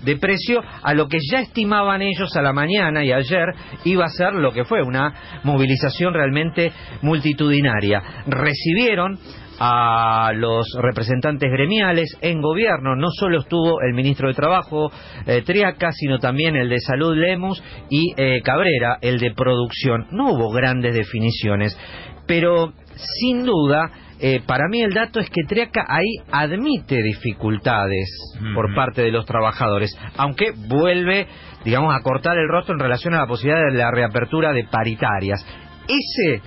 de 0.04 0.16
precio 0.16 0.62
a 0.82 0.94
lo 0.94 1.08
que 1.08 1.18
ya 1.32 1.40
estimaban 1.40 2.02
ellos 2.02 2.36
a 2.36 2.42
la 2.42 2.54
mañana 2.54 3.04
y 3.04 3.12
ayer 3.12 3.54
iba 3.86 4.06
a 4.06 4.10
ser 4.10 4.34
lo 4.34 4.52
que 4.52 4.64
fue 4.64 4.82
una 4.82 5.14
movilización 5.44 6.14
realmente 6.14 6.72
multitudinaria. 7.02 8.02
Recibieron 8.28 9.20
a 9.60 10.32
los 10.34 10.66
representantes 10.82 11.52
gremiales 11.52 12.18
en 12.22 12.42
gobierno. 12.42 12.96
No 12.96 13.10
solo 13.12 13.40
estuvo 13.40 13.82
el 13.82 13.94
ministro 13.94 14.30
de 14.30 14.34
Trabajo, 14.34 14.90
eh, 15.26 15.42
Triaca, 15.42 15.92
sino 15.92 16.18
también 16.18 16.56
el 16.56 16.70
de 16.70 16.80
Salud, 16.80 17.14
Lemus, 17.16 17.62
y 17.90 18.14
eh, 18.16 18.42
Cabrera, 18.42 19.00
el 19.02 19.20
de 19.20 19.32
Producción. 19.32 20.08
No 20.12 20.32
hubo 20.32 20.50
grandes 20.52 20.96
definiciones, 20.96 21.78
pero 22.26 22.72
sin 22.96 23.44
duda, 23.44 23.92
eh, 24.22 24.42
para 24.46 24.68
mí 24.68 24.82
el 24.82 24.94
dato 24.94 25.20
es 25.20 25.30
que 25.30 25.44
Triaca 25.48 25.86
ahí 25.88 26.18
admite 26.32 27.02
dificultades 27.02 28.10
por 28.54 28.76
parte 28.76 29.02
de 29.02 29.12
los 29.12 29.26
trabajadores, 29.26 29.98
aunque 30.18 30.52
vuelve, 30.52 31.28
digamos, 31.64 31.96
a 31.96 32.02
cortar 32.02 32.38
el 32.38 32.50
rostro 32.50 32.74
en 32.74 32.82
relación 32.82 33.14
a 33.14 33.20
la 33.20 33.28
posibilidad 33.28 33.62
de 33.72 33.78
la 33.78 33.92
reapertura 33.92 34.52
de 34.52 34.66
paritarias. 34.66 35.46
Ese 35.88 36.42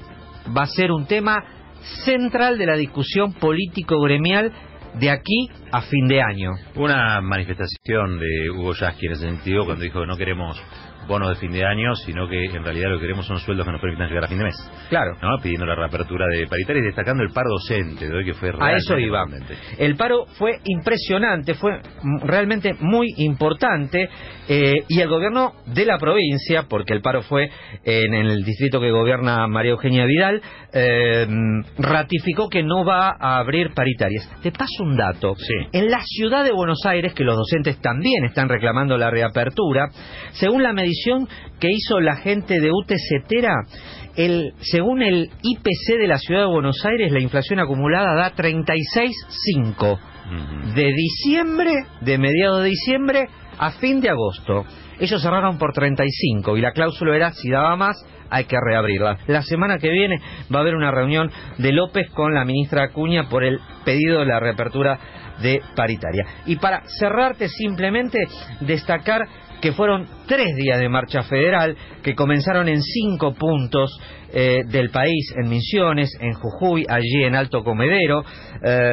va 0.55 0.65
a 0.65 0.67
ser 0.67 0.93
un 0.93 1.07
tema 1.07 1.43
central 2.05 2.59
de 2.59 2.67
la 2.67 2.77
discusión 2.77 3.33
político-gremial 3.35 4.53
de 5.01 5.11
aquí 5.11 5.49
a 5.71 5.81
fin 5.81 6.07
de 6.07 6.21
año. 6.21 6.51
Una 6.77 7.21
manifestación 7.23 8.19
de 8.19 8.51
Hugo 8.51 8.75
Yasky 8.75 9.07
en 9.07 9.13
ese 9.13 9.25
sentido 9.25 9.65
cuando 9.65 9.83
dijo 9.83 10.01
que 10.01 10.07
no 10.07 10.17
queremos 10.17 10.63
bonos 11.07 11.31
de 11.31 11.37
fin 11.37 11.53
de 11.53 11.65
año, 11.65 11.95
sino 11.97 12.29
que 12.29 12.45
en 12.45 12.65
realidad 12.65 12.91
lo 12.91 12.97
que 12.97 13.03
queremos 13.03 13.27
son 13.27 13.39
sueldos 13.39 13.67
que 13.67 13.73
nos 13.73 13.81
permitan 13.81 14.09
llegar 14.09 14.25
a 14.25 14.29
fin 14.29 14.39
de 14.39 14.45
mes. 14.45 14.71
Claro. 14.89 15.13
¿no? 15.21 15.39
Pidiendo 15.43 15.67
la 15.67 15.75
reapertura 15.75 16.27
de 16.27 16.47
paritarias 16.47 16.85
y 16.85 16.87
destacando 16.87 17.23
el 17.23 17.31
paro 17.31 17.51
docente 17.51 18.09
de 18.09 18.15
hoy 18.15 18.25
que 18.25 18.35
fue 18.35 18.51
A 18.51 18.53
realmente 18.53 18.79
eso 18.79 18.99
iba. 18.99 19.27
El 19.79 19.97
paro 19.97 20.27
fue 20.39 20.59
impresionante, 20.65 21.55
fue 21.55 21.81
realmente 22.25 22.75
muy 22.81 23.09
importante 23.19 24.09
eh, 24.49 24.85
y 24.89 25.01
el 25.01 25.09
gobierno 25.09 25.53
de 25.67 25.85
la 25.85 25.99
provincia, 25.99 26.67
porque 26.69 26.93
el 26.95 27.01
paro 27.01 27.23
fue 27.23 27.51
en 27.85 28.15
el 28.15 28.45
distrito 28.45 28.81
que 28.81 28.91
gobierna 28.91 29.47
María 29.47 29.73
Eugenia 29.73 30.05
Vidal, 30.05 30.43
eh, 30.73 31.27
ratificó 31.79 32.49
que 32.49 32.63
no 32.63 32.85
va 32.85 33.17
a 33.19 33.39
abrir 33.39 33.73
paritarias. 33.75 34.29
Te 34.43 34.53
paso 34.53 34.83
un 34.83 34.97
dato. 34.97 35.35
En 35.73 35.91
la 35.91 36.01
ciudad 36.05 36.45
de 36.45 36.53
Buenos 36.53 36.85
Aires, 36.87 37.15
que 37.15 37.25
los 37.25 37.37
docentes 37.37 37.81
también 37.81 38.25
están 38.25 38.49
reclamando 38.49 38.97
la 38.97 39.11
reapertura, 39.11 39.89
según 40.33 40.63
la 40.63 40.73
que 41.59 41.71
hizo 41.71 42.01
la 42.01 42.17
gente 42.17 42.61
de 42.61 42.71
UTCetera, 42.71 43.55
el, 44.17 44.53
según 44.61 45.03
el 45.03 45.31
IPC 45.43 45.99
de 45.99 46.07
la 46.07 46.19
ciudad 46.19 46.43
de 46.43 46.53
Buenos 46.53 46.85
Aires, 46.85 47.13
la 47.13 47.21
inflación 47.21 47.61
acumulada 47.61 48.15
da 48.15 48.35
36,5 48.35 49.99
de 50.75 50.93
diciembre, 50.93 51.73
de 52.01 52.19
mediados 52.19 52.63
de 52.63 52.71
diciembre 52.71 53.29
a 53.59 53.73
fin 53.73 54.01
de 54.01 54.11
agosto. 54.11 54.65
Ellos 54.99 55.21
cerraron 55.23 55.59
por 55.59 55.73
35 55.73 56.57
y 56.57 56.61
la 56.61 56.73
cláusula 56.73 57.17
era 57.17 57.33
si 57.33 57.51
daba 57.51 57.77
más 57.77 57.97
hay 58.33 58.45
que 58.45 58.57
reabrirla. 58.59 59.19
La 59.27 59.43
semana 59.43 59.79
que 59.79 59.91
viene 59.91 60.17
va 60.53 60.61
a 60.61 60.63
haber 60.63 60.75
una 60.75 60.91
reunión 60.91 61.31
de 61.59 61.73
López 61.73 62.11
con 62.13 62.33
la 62.33 62.47
ministra 62.47 62.85
Acuña 62.85 63.29
por 63.29 63.45
el 63.45 63.61
pedido 63.85 64.21
de 64.21 64.27
la 64.27 64.41
reapertura 64.41 64.99
de 65.43 65.61
paritaria. 65.77 66.25
Y 66.47 66.57
para 66.57 66.83
cerrarte 66.99 67.49
simplemente 67.49 68.19
destacar 68.61 69.21
que 69.63 69.73
fueron 69.73 70.07
tres 70.27 70.49
días 70.57 70.81
de 70.81 70.89
marcha 70.89 71.23
federal 71.23 71.77
que 72.03 72.17
comenzaron 72.17 72.69
en 72.69 72.83
cinco 72.83 73.33
puntos 73.33 73.97
eh, 74.33 74.63
del 74.67 74.91
país, 74.91 75.33
en 75.37 75.49
Misiones, 75.49 76.11
en 76.21 76.33
Jujuy, 76.33 76.85
allí 76.89 77.23
en 77.23 77.37
Alto 77.37 77.63
Comedero, 77.63 78.25
eh, 78.65 78.93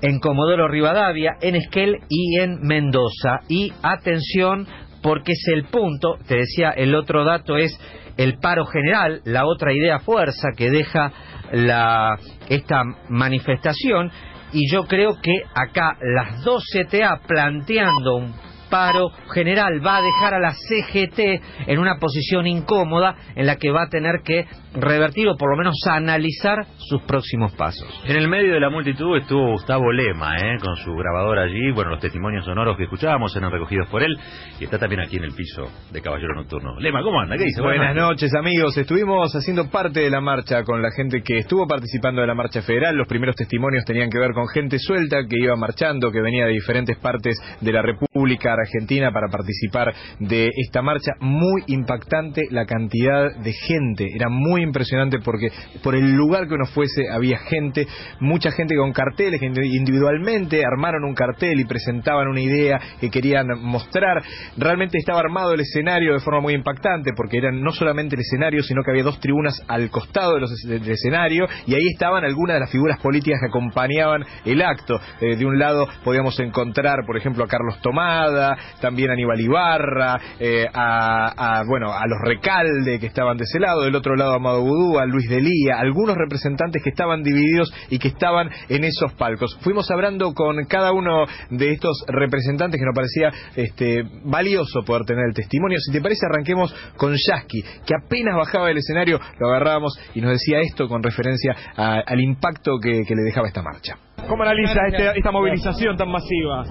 en 0.00 0.20
Comodoro 0.20 0.68
Rivadavia, 0.68 1.32
en 1.40 1.56
Esquel 1.56 1.96
y 2.08 2.38
en 2.38 2.60
Mendoza. 2.62 3.40
Y 3.48 3.72
atención, 3.82 4.68
porque 5.02 5.32
es 5.32 5.44
el 5.52 5.64
punto, 5.64 6.16
te 6.28 6.36
decía, 6.36 6.70
el 6.70 6.94
otro 6.94 7.24
dato 7.24 7.56
es 7.56 7.76
el 8.16 8.38
paro 8.38 8.64
general, 8.66 9.20
la 9.24 9.46
otra 9.46 9.72
idea 9.72 9.98
fuerza 9.98 10.50
que 10.56 10.70
deja 10.70 11.12
la, 11.52 12.16
esta 12.48 12.84
manifestación, 13.08 14.12
y 14.52 14.70
yo 14.70 14.84
creo 14.84 15.16
que 15.20 15.42
acá 15.54 15.96
las 16.00 16.44
dos 16.44 16.62
CTA 16.72 17.20
planteando 17.26 18.16
un 18.16 18.51
paro 18.72 19.10
general 19.34 19.86
va 19.86 19.98
a 19.98 20.02
dejar 20.02 20.32
a 20.32 20.40
la 20.40 20.52
CGT 20.52 21.68
en 21.68 21.78
una 21.78 21.98
posición 22.00 22.46
incómoda 22.46 23.14
en 23.36 23.46
la 23.46 23.56
que 23.56 23.70
va 23.70 23.82
a 23.82 23.88
tener 23.90 24.22
que 24.24 24.46
revertir 24.74 25.28
o 25.28 25.36
por 25.36 25.50
lo 25.50 25.58
menos 25.58 25.74
analizar 25.90 26.64
sus 26.78 27.02
próximos 27.02 27.52
pasos. 27.52 27.86
En 28.06 28.16
el 28.16 28.28
medio 28.28 28.54
de 28.54 28.60
la 28.60 28.70
multitud 28.70 29.18
estuvo 29.18 29.50
Gustavo 29.50 29.92
Lema, 29.92 30.38
¿eh? 30.38 30.56
con 30.58 30.74
su 30.76 30.94
grabador 30.94 31.38
allí. 31.38 31.70
Bueno, 31.72 31.90
los 31.90 32.00
testimonios 32.00 32.46
sonoros 32.46 32.78
que 32.78 32.84
escuchábamos 32.84 33.36
eran 33.36 33.50
recogidos 33.50 33.88
por 33.90 34.02
él 34.02 34.16
y 34.58 34.64
está 34.64 34.78
también 34.78 35.02
aquí 35.02 35.16
en 35.16 35.24
el 35.24 35.34
piso 35.34 35.70
de 35.90 36.00
Caballero 36.00 36.34
Nocturno. 36.34 36.80
Lema, 36.80 37.02
¿cómo 37.02 37.20
anda? 37.20 37.36
¿Qué 37.36 37.44
dice? 37.44 37.60
Buenas 37.60 37.94
noches 37.94 38.32
amigos, 38.34 38.74
estuvimos 38.78 39.34
haciendo 39.36 39.68
parte 39.68 40.00
de 40.00 40.08
la 40.08 40.22
marcha 40.22 40.64
con 40.64 40.80
la 40.80 40.90
gente 40.96 41.22
que 41.22 41.38
estuvo 41.38 41.66
participando 41.66 42.22
de 42.22 42.26
la 42.26 42.34
marcha 42.34 42.62
federal, 42.62 42.96
los 42.96 43.06
primeros 43.06 43.36
testimonios 43.36 43.84
tenían 43.84 44.08
que 44.08 44.18
ver 44.18 44.32
con 44.32 44.48
gente 44.48 44.78
suelta 44.78 45.18
que 45.28 45.36
iba 45.38 45.56
marchando, 45.56 46.10
que 46.10 46.22
venía 46.22 46.46
de 46.46 46.52
diferentes 46.52 46.96
partes 46.96 47.36
de 47.60 47.72
la 47.72 47.82
República 47.82 48.56
Argentina 48.62 49.10
para 49.12 49.28
participar 49.28 49.92
de 50.18 50.50
esta 50.56 50.82
marcha, 50.82 51.12
muy 51.20 51.62
impactante 51.66 52.42
la 52.50 52.66
cantidad 52.66 53.36
de 53.42 53.52
gente, 53.52 54.06
era 54.14 54.28
muy 54.28 54.62
impresionante 54.62 55.18
porque 55.24 55.48
por 55.82 55.94
el 55.94 56.12
lugar 56.12 56.48
que 56.48 56.54
uno 56.54 56.66
fuese 56.66 57.08
había 57.10 57.38
gente, 57.38 57.86
mucha 58.20 58.50
gente 58.50 58.76
con 58.76 58.92
carteles 58.92 59.40
que 59.40 59.46
individualmente 59.46 60.62
armaron 60.64 61.04
un 61.04 61.14
cartel 61.14 61.60
y 61.60 61.64
presentaban 61.64 62.28
una 62.28 62.40
idea 62.40 62.80
que 63.00 63.10
querían 63.10 63.46
mostrar, 63.60 64.22
realmente 64.56 64.98
estaba 64.98 65.20
armado 65.20 65.52
el 65.54 65.60
escenario 65.60 66.12
de 66.12 66.20
forma 66.20 66.40
muy 66.40 66.54
impactante 66.54 67.12
porque 67.16 67.38
eran 67.38 67.60
no 67.60 67.72
solamente 67.72 68.16
el 68.16 68.22
escenario, 68.22 68.62
sino 68.62 68.82
que 68.82 68.90
había 68.90 69.04
dos 69.04 69.20
tribunas 69.20 69.60
al 69.68 69.90
costado 69.90 70.34
de 70.34 70.40
los, 70.40 70.50
del 70.62 70.88
escenario 70.90 71.46
y 71.66 71.74
ahí 71.74 71.88
estaban 71.92 72.24
algunas 72.24 72.54
de 72.54 72.60
las 72.60 72.70
figuras 72.70 72.98
políticas 73.00 73.40
que 73.40 73.48
acompañaban 73.48 74.24
el 74.44 74.62
acto. 74.62 75.00
Eh, 75.20 75.36
de 75.36 75.44
un 75.44 75.58
lado 75.58 75.86
podíamos 76.04 76.38
encontrar, 76.40 77.04
por 77.06 77.16
ejemplo, 77.16 77.44
a 77.44 77.48
Carlos 77.48 77.80
Tomada, 77.80 78.51
también 78.80 79.10
a 79.10 79.14
Aníbal 79.14 79.40
Ibarra, 79.40 80.20
eh, 80.40 80.66
a, 80.72 81.58
a, 81.58 81.62
bueno, 81.66 81.92
a 81.92 82.06
los 82.06 82.18
Recalde 82.24 82.98
que 82.98 83.06
estaban 83.06 83.36
de 83.36 83.44
ese 83.44 83.58
lado, 83.58 83.82
del 83.82 83.94
otro 83.94 84.16
lado 84.16 84.32
a 84.32 84.36
Amado 84.36 84.62
Vudú, 84.62 84.98
a 84.98 85.06
Luis 85.06 85.28
Delía, 85.28 85.78
algunos 85.78 86.16
representantes 86.16 86.82
que 86.82 86.90
estaban 86.90 87.22
divididos 87.22 87.72
y 87.90 87.98
que 87.98 88.08
estaban 88.08 88.48
en 88.68 88.84
esos 88.84 89.12
palcos. 89.14 89.56
Fuimos 89.62 89.90
hablando 89.90 90.32
con 90.34 90.64
cada 90.66 90.92
uno 90.92 91.26
de 91.50 91.72
estos 91.72 92.04
representantes 92.08 92.80
que 92.80 92.86
nos 92.86 92.94
parecía 92.94 93.30
este, 93.56 94.04
valioso 94.24 94.82
poder 94.84 95.02
tener 95.04 95.24
el 95.28 95.34
testimonio. 95.34 95.78
Si 95.80 95.92
te 95.92 96.00
parece, 96.00 96.26
arranquemos 96.26 96.74
con 96.96 97.12
Yasky, 97.12 97.62
que 97.86 97.94
apenas 97.94 98.36
bajaba 98.36 98.68
del 98.68 98.78
escenario, 98.78 99.18
lo 99.38 99.48
agarrábamos 99.48 99.98
y 100.14 100.20
nos 100.20 100.32
decía 100.32 100.60
esto 100.60 100.88
con 100.88 101.02
referencia 101.02 101.54
a- 101.76 102.00
al 102.06 102.20
impacto 102.20 102.78
que, 102.82 103.02
que 103.06 103.14
le 103.14 103.22
dejaba 103.22 103.46
esta 103.48 103.62
marcha. 103.62 103.96
¿Cómo 104.28 104.42
analiza 104.42 104.80
este- 104.88 105.18
esta 105.18 105.30
movilización 105.30 105.96
tan 105.96 106.08
masiva? 106.10 106.64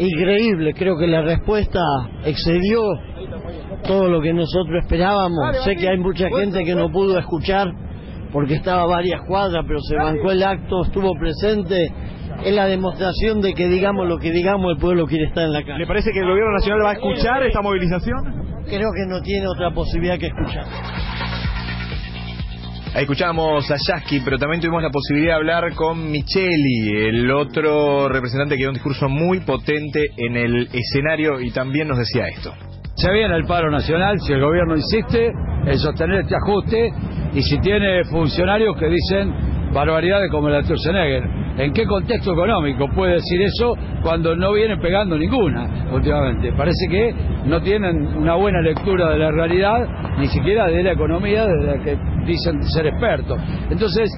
Increíble, 0.00 0.72
creo 0.72 0.96
que 0.96 1.06
la 1.06 1.20
respuesta 1.20 1.78
excedió 2.24 2.82
todo 3.86 4.08
lo 4.08 4.22
que 4.22 4.32
nosotros 4.32 4.82
esperábamos. 4.82 5.62
Sé 5.62 5.76
que 5.76 5.90
hay 5.90 5.98
mucha 5.98 6.26
gente 6.30 6.64
que 6.64 6.74
no 6.74 6.90
pudo 6.90 7.18
escuchar 7.18 7.68
porque 8.32 8.54
estaba 8.54 8.84
a 8.84 8.86
varias 8.86 9.20
cuadras, 9.26 9.62
pero 9.68 9.78
se 9.80 9.96
bancó 9.96 10.30
el 10.30 10.42
acto, 10.42 10.84
estuvo 10.86 11.12
presente. 11.18 11.92
Es 12.42 12.54
la 12.54 12.64
demostración 12.66 13.42
de 13.42 13.52
que 13.52 13.68
digamos 13.68 14.08
lo 14.08 14.16
que 14.16 14.30
digamos, 14.30 14.72
el 14.72 14.78
pueblo 14.78 15.06
quiere 15.06 15.24
estar 15.24 15.44
en 15.44 15.52
la 15.52 15.62
calle. 15.62 15.80
¿Le 15.80 15.86
parece 15.86 16.12
que 16.12 16.20
el 16.20 16.28
gobierno 16.28 16.52
nacional 16.52 16.82
va 16.82 16.90
a 16.90 16.94
escuchar 16.94 17.42
esta 17.42 17.60
movilización? 17.60 18.64
Creo 18.64 18.88
que 18.96 19.06
no 19.06 19.20
tiene 19.20 19.48
otra 19.48 19.70
posibilidad 19.74 20.18
que 20.18 20.28
escuchar. 20.28 20.64
Ahí 22.92 23.02
escuchábamos 23.02 23.70
a 23.70 23.76
Yasky, 23.76 24.18
pero 24.24 24.36
también 24.36 24.60
tuvimos 24.60 24.82
la 24.82 24.90
posibilidad 24.90 25.34
de 25.34 25.36
hablar 25.36 25.74
con 25.76 26.10
Micheli, 26.10 26.90
el 26.90 27.30
otro 27.30 28.08
representante 28.08 28.56
que 28.56 28.62
dio 28.62 28.68
un 28.68 28.74
discurso 28.74 29.08
muy 29.08 29.38
potente 29.40 30.06
en 30.16 30.36
el 30.36 30.68
escenario 30.72 31.40
y 31.40 31.52
también 31.52 31.86
nos 31.86 31.98
decía 31.98 32.26
esto. 32.26 32.52
Se 32.96 33.12
viene 33.12 33.36
el 33.36 33.44
paro 33.44 33.70
nacional 33.70 34.18
si 34.18 34.32
el 34.32 34.40
gobierno 34.40 34.74
insiste 34.74 35.30
en 35.66 35.78
sostener 35.78 36.22
este 36.22 36.34
ajuste 36.34 36.92
y 37.32 37.42
si 37.42 37.60
tiene 37.60 38.02
funcionarios 38.10 38.76
que 38.76 38.86
dicen 38.88 39.32
barbaridades 39.72 40.28
como 40.28 40.48
la 40.48 40.56
de 40.56 40.64
Sturzenegger. 40.64 41.22
¿En 41.58 41.72
qué 41.72 41.86
contexto 41.86 42.32
económico 42.32 42.88
puede 42.94 43.14
decir 43.14 43.40
eso 43.42 43.76
cuando 44.02 44.34
no 44.34 44.52
vienen 44.52 44.80
pegando 44.80 45.16
ninguna 45.16 45.90
últimamente? 45.92 46.52
Parece 46.52 46.88
que 46.90 47.14
no 47.44 47.60
tienen 47.60 48.16
una 48.16 48.34
buena 48.34 48.60
lectura 48.62 49.10
de 49.10 49.18
la 49.18 49.30
realidad, 49.30 50.16
ni 50.18 50.26
siquiera 50.28 50.66
de 50.66 50.82
la 50.82 50.92
economía 50.92 51.46
de 51.46 51.66
la 51.66 51.84
que 51.84 51.96
dicen 52.30 52.62
ser 52.64 52.86
expertos. 52.86 53.38
Entonces, 53.70 54.10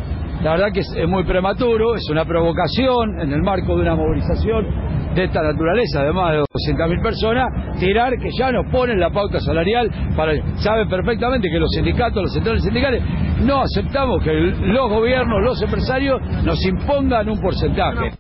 la 0.43 0.53
verdad 0.53 0.73
que 0.73 0.81
es, 0.81 1.09
muy 1.09 1.25
prematuro, 1.25 1.95
es 1.95 2.09
una 2.11 2.25
provocación 2.25 3.21
en 3.21 3.33
el 3.33 3.43
marco 3.43 3.77
de 3.77 3.83
una 3.83 3.95
movilización 3.95 4.67
de 5.15 5.25
esta 5.25 5.43
naturaleza, 5.43 6.01
además 6.01 6.33
de 6.33 6.41
200.000 6.75 7.03
personas, 7.03 7.79
tirar 7.79 8.13
que 8.19 8.31
ya 8.37 8.51
nos 8.51 8.67
ponen 8.73 8.99
la 8.99 9.11
pauta 9.11 9.39
salarial, 9.39 9.89
para 10.17 10.33
saben 10.57 10.89
perfectamente 10.89 11.49
que 11.49 11.59
los 11.59 11.71
sindicatos, 11.71 12.23
los 12.23 12.33
sectores 12.33 12.63
sindicales, 12.63 13.03
no 13.45 13.61
aceptamos 13.61 14.23
que 14.25 14.33
los 14.33 14.89
gobiernos, 14.89 15.43
los 15.43 15.63
empresarios 15.63 16.21
nos 16.45 16.65
impongan 16.67 17.29
un 17.29 17.41
porcentaje. 17.41 18.11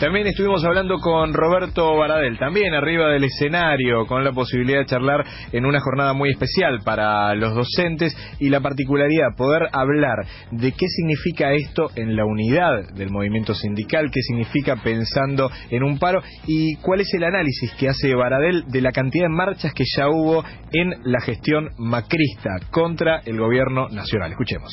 También 0.00 0.26
estuvimos 0.26 0.64
hablando 0.64 0.98
con 0.98 1.32
Roberto 1.32 1.96
Baradel, 1.96 2.36
también 2.36 2.74
arriba 2.74 3.08
del 3.10 3.24
escenario, 3.24 4.06
con 4.06 4.24
la 4.24 4.32
posibilidad 4.32 4.80
de 4.80 4.86
charlar 4.86 5.24
en 5.52 5.64
una 5.64 5.80
jornada 5.80 6.12
muy 6.12 6.30
especial 6.30 6.80
para 6.84 7.32
los 7.36 7.54
docentes 7.54 8.14
y 8.40 8.50
la 8.50 8.60
particularidad, 8.60 9.36
poder 9.36 9.68
hablar 9.72 10.26
de 10.50 10.72
qué 10.72 10.86
significa 10.88 11.52
esto 11.52 11.90
en 11.94 12.16
la 12.16 12.24
unidad 12.24 12.92
del 12.94 13.10
movimiento 13.10 13.54
sindical, 13.54 14.10
qué 14.12 14.20
significa 14.22 14.76
pensando 14.82 15.50
en 15.70 15.84
un 15.84 15.98
paro 15.98 16.22
y 16.46 16.74
cuál 16.76 17.00
es 17.00 17.14
el 17.14 17.22
análisis 17.22 17.72
que 17.74 17.88
hace 17.88 18.14
Baradel 18.14 18.64
de 18.66 18.80
la 18.80 18.90
cantidad 18.90 19.26
de 19.26 19.34
marchas 19.34 19.72
que 19.72 19.84
ya 19.96 20.08
hubo 20.08 20.44
en 20.72 20.90
la 21.04 21.20
gestión 21.20 21.70
macrista 21.78 22.50
contra 22.70 23.20
el 23.24 23.38
gobierno 23.38 23.88
nacional. 23.90 24.32
Escuchemos. 24.32 24.72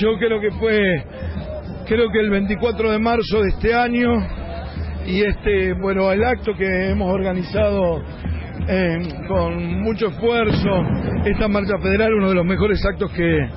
Yo 0.00 0.16
creo 0.18 0.40
que 0.40 0.50
fue 0.52 1.55
creo 1.86 2.10
que 2.10 2.18
el 2.18 2.30
24 2.30 2.90
de 2.90 2.98
marzo 2.98 3.42
de 3.42 3.48
este 3.50 3.74
año 3.74 4.08
y 5.06 5.22
este 5.22 5.72
bueno 5.74 6.10
el 6.10 6.24
acto 6.24 6.52
que 6.54 6.90
hemos 6.90 7.12
organizado 7.12 8.02
eh, 8.68 8.98
con 9.28 9.82
mucho 9.82 10.08
esfuerzo 10.08 10.68
esta 11.24 11.46
marcha 11.48 11.78
federal 11.78 12.12
uno 12.14 12.30
de 12.30 12.34
los 12.34 12.44
mejores 12.44 12.84
actos 12.84 13.10
que, 13.12 13.48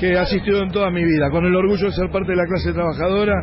que 0.00 0.12
he 0.12 0.18
asistido 0.18 0.62
en 0.62 0.70
toda 0.70 0.90
mi 0.90 1.04
vida. 1.04 1.28
Con 1.30 1.44
el 1.44 1.54
orgullo 1.54 1.86
de 1.86 1.92
ser 1.92 2.10
parte 2.10 2.30
de 2.30 2.36
la 2.36 2.46
clase 2.46 2.72
trabajadora 2.72 3.34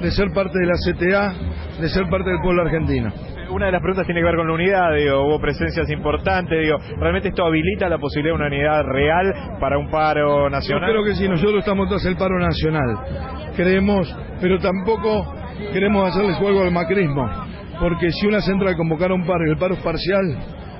de 0.00 0.10
ser 0.10 0.30
parte 0.32 0.58
de 0.58 0.66
la 0.66 0.74
CTA 0.74 1.34
de 1.80 1.88
ser 1.88 2.08
parte 2.08 2.30
del 2.30 2.38
pueblo 2.40 2.62
argentino 2.62 3.12
una 3.54 3.66
de 3.66 3.72
las 3.72 3.80
preguntas 3.80 4.04
tiene 4.06 4.20
que 4.20 4.26
ver 4.26 4.36
con 4.36 4.48
la 4.48 4.54
unidad, 4.54 4.94
digo, 4.94 5.26
hubo 5.26 5.40
presencias 5.40 5.88
importantes, 5.90 6.60
digo, 6.60 6.76
¿realmente 6.98 7.28
esto 7.28 7.44
habilita 7.44 7.88
la 7.88 7.98
posibilidad 7.98 8.34
de 8.34 8.42
una 8.42 8.48
unidad 8.48 8.82
real 8.82 9.32
para 9.60 9.78
un 9.78 9.88
paro 9.90 10.50
nacional? 10.50 10.88
Yo 10.88 10.92
creo 10.92 11.04
que 11.04 11.14
sí, 11.14 11.28
nosotros 11.28 11.60
estamos 11.60 11.88
tras 11.88 12.04
el 12.04 12.16
paro 12.16 12.38
nacional, 12.40 12.96
creemos, 13.54 14.14
pero 14.40 14.58
tampoco 14.58 15.32
queremos 15.72 16.10
hacerles 16.10 16.36
juego 16.36 16.62
al 16.62 16.72
macrismo, 16.72 17.30
porque 17.78 18.10
si 18.10 18.26
una 18.26 18.40
central 18.40 18.76
convocara 18.76 19.14
un 19.14 19.24
paro 19.24 19.46
y 19.46 19.50
el 19.50 19.56
paro 19.56 19.74
es 19.74 19.80
parcial, 19.80 20.36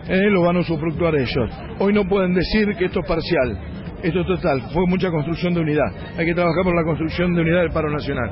eh, 0.09 0.31
lo 0.31 0.43
van 0.43 0.57
a 0.57 0.61
usufructuar 0.61 1.15
ellos. 1.15 1.51
Hoy 1.79 1.93
no 1.93 2.05
pueden 2.09 2.35
decir 2.35 2.75
que 2.77 2.87
esto 2.87 3.01
es 3.01 3.07
parcial, 3.07 3.57
esto 4.03 4.21
es 4.21 4.27
total, 4.27 4.63
fue 4.73 4.85
mucha 4.89 5.11
construcción 5.11 5.55
de 5.55 5.61
unidad, 5.61 5.93
hay 6.19 6.27
que 6.27 6.35
trabajar 6.35 6.65
por 6.65 6.75
la 6.75 6.83
construcción 6.83 7.35
de 7.37 7.41
unidad 7.41 7.61
del 7.61 7.71
paro 7.71 7.89
nacional 7.89 8.31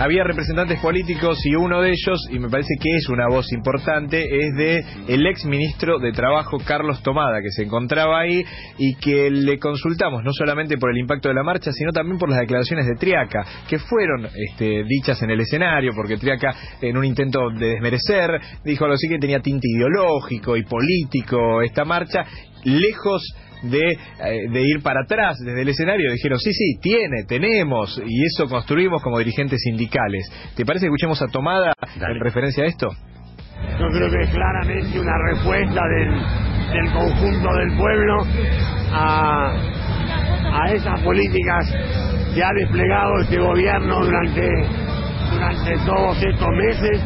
había 0.00 0.24
representantes 0.24 0.80
políticos 0.80 1.38
y 1.44 1.54
uno 1.54 1.82
de 1.82 1.90
ellos, 1.90 2.18
y 2.30 2.38
me 2.38 2.48
parece 2.48 2.74
que 2.80 2.96
es 2.96 3.08
una 3.10 3.28
voz 3.28 3.52
importante, 3.52 4.22
es 4.22 4.54
de 4.56 4.82
el 5.08 5.26
ex 5.26 5.44
ministro 5.44 5.98
de 5.98 6.12
Trabajo 6.12 6.56
Carlos 6.64 7.02
Tomada, 7.02 7.42
que 7.42 7.50
se 7.50 7.64
encontraba 7.64 8.20
ahí 8.20 8.42
y 8.78 8.94
que 8.94 9.30
le 9.30 9.58
consultamos 9.58 10.24
no 10.24 10.32
solamente 10.32 10.78
por 10.78 10.90
el 10.90 10.96
impacto 10.96 11.28
de 11.28 11.34
la 11.34 11.42
marcha, 11.42 11.70
sino 11.70 11.92
también 11.92 12.18
por 12.18 12.30
las 12.30 12.40
declaraciones 12.40 12.86
de 12.86 12.94
Triaca, 12.94 13.44
que 13.68 13.78
fueron 13.78 14.26
este, 14.34 14.84
dichas 14.84 15.22
en 15.22 15.30
el 15.30 15.40
escenario, 15.40 15.92
porque 15.94 16.16
Triaca, 16.16 16.54
en 16.80 16.96
un 16.96 17.04
intento 17.04 17.50
de 17.58 17.72
desmerecer, 17.72 18.40
dijo 18.64 18.84
algo 18.84 18.94
así 18.94 19.06
que 19.06 19.18
tenía 19.18 19.40
tinte 19.40 19.68
ideológico 19.68 20.56
y 20.56 20.64
político 20.64 21.60
esta 21.60 21.84
marcha, 21.84 22.24
lejos 22.64 23.22
de, 23.62 23.92
eh, 23.92 24.48
de 24.50 24.62
ir 24.62 24.82
para 24.82 25.02
atrás 25.02 25.38
desde 25.38 25.62
el 25.62 25.68
escenario. 25.68 26.12
Dijeron, 26.12 26.38
sí, 26.38 26.52
sí, 26.52 26.78
tiene, 26.80 27.24
tenemos, 27.26 28.00
y 28.06 28.24
eso 28.24 28.48
construimos 28.48 29.02
como 29.02 29.18
dirigentes 29.18 29.60
sindicales. 29.62 30.30
¿Te 30.56 30.64
parece 30.64 30.84
que 30.84 30.88
escuchemos 30.88 31.20
a 31.22 31.26
Tomada 31.26 31.72
en 31.96 32.20
referencia 32.20 32.64
a 32.64 32.66
esto? 32.66 32.88
Yo 33.78 33.88
creo 33.92 34.10
que 34.10 34.22
es 34.22 34.30
claramente 34.30 34.98
una 34.98 35.18
respuesta 35.30 35.80
del, 35.86 36.10
del 36.72 36.92
conjunto 36.92 37.54
del 37.54 37.76
pueblo 37.76 38.26
a, 38.92 39.52
a 40.52 40.72
esas 40.72 41.00
políticas 41.00 41.66
que 42.34 42.42
ha 42.42 42.52
desplegado 42.54 43.20
este 43.22 43.38
gobierno 43.38 44.04
durante, 44.04 44.48
durante 45.32 45.72
todos 45.84 46.16
estos 46.22 46.48
meses 46.56 47.02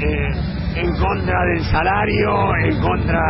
eh, 0.00 0.80
en 0.80 0.92
contra 0.96 1.38
del 1.54 1.64
salario, 1.64 2.56
en 2.64 2.80
contra 2.80 3.20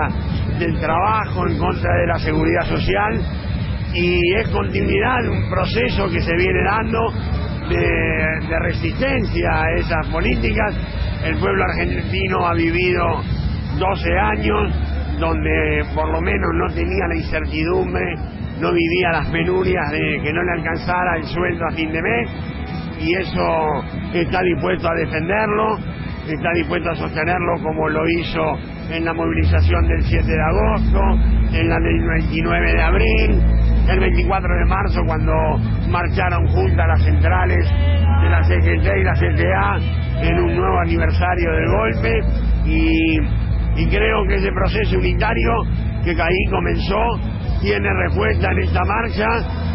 del 0.59 0.79
trabajo, 0.81 1.47
en 1.47 1.59
contra 1.59 1.95
de 1.95 2.07
la 2.07 2.19
seguridad 2.19 2.65
social 2.65 3.21
y 3.97 4.35
es 4.35 4.49
continuidad 4.51 5.27
un 5.29 5.49
proceso 5.49 6.09
que 6.11 6.21
se 6.21 6.37
viene 6.37 6.63
dando 6.65 6.99
de, 7.69 8.59
resistencia 8.61 9.63
a 9.63 9.73
esas 9.77 10.07
políticas. 10.09 10.75
El 11.25 11.37
pueblo 11.39 11.65
argentino 11.65 12.47
ha 12.47 12.55
vivido 12.55 13.23
12 13.79 14.19
años 14.19 14.73
donde 15.19 15.85
por 15.95 16.11
lo 16.13 16.21
menos 16.21 16.51
no 16.55 16.75
tenía 16.75 17.07
la 17.09 17.17
incertidumbre, 17.17 18.15
no 18.61 18.73
vivía 18.73 19.13
las 19.13 19.29
penurias 19.29 19.91
de 19.91 20.21
que 20.23 20.33
no 20.33 20.43
le 20.43 20.53
alcanzara 20.53 21.17
el 21.17 21.25
sueldo 21.25 21.65
a 21.67 21.73
fin 21.73 21.91
de 21.91 22.03
mes 22.03 22.31
y 23.01 23.15
eso 23.15 23.83
está 24.13 24.43
dispuesto 24.43 24.89
a 24.89 24.95
defenderlo, 24.95 25.79
está 26.29 26.53
dispuesto 26.55 26.91
a 26.91 26.97
sostenerlo 26.97 27.63
como 27.63 27.89
lo 27.89 28.09
hizo 28.09 28.59
en 28.91 29.05
la 29.05 29.13
movilización 29.13 29.87
del 29.89 30.03
7 30.03 30.27
de 30.27 30.43
agosto, 30.43 31.01
en 31.53 31.69
la 31.69 31.77
del 31.77 32.07
29 32.23 32.73
de 32.73 32.83
abril, 32.83 33.43
el 33.89 34.01
24 34.01 34.55
de 34.55 34.65
marzo 34.67 35.01
cuando 35.07 35.33
marcharon 35.89 36.47
juntas 36.49 36.87
las 36.89 37.05
centrales 37.05 37.69
de 38.23 38.29
la 38.31 38.43
CGT 38.43 38.87
y 38.87 39.05
la 39.05 39.15
CTA 39.15 40.27
en 40.29 40.39
un 40.41 40.57
nuevo 40.57 40.79
aniversario 40.81 41.53
del 41.53 41.69
golpe. 41.69 42.21
Y, 42.65 43.19
y 43.77 43.89
creo 43.89 44.27
que 44.29 44.35
ese 44.37 44.53
proceso 44.53 44.99
unitario 44.99 45.51
que 46.05 46.11
ahí 46.11 46.45
comenzó 46.51 47.01
tiene 47.61 47.89
respuesta 48.05 48.51
en 48.53 48.59
esta 48.61 48.81
marcha 48.85 49.27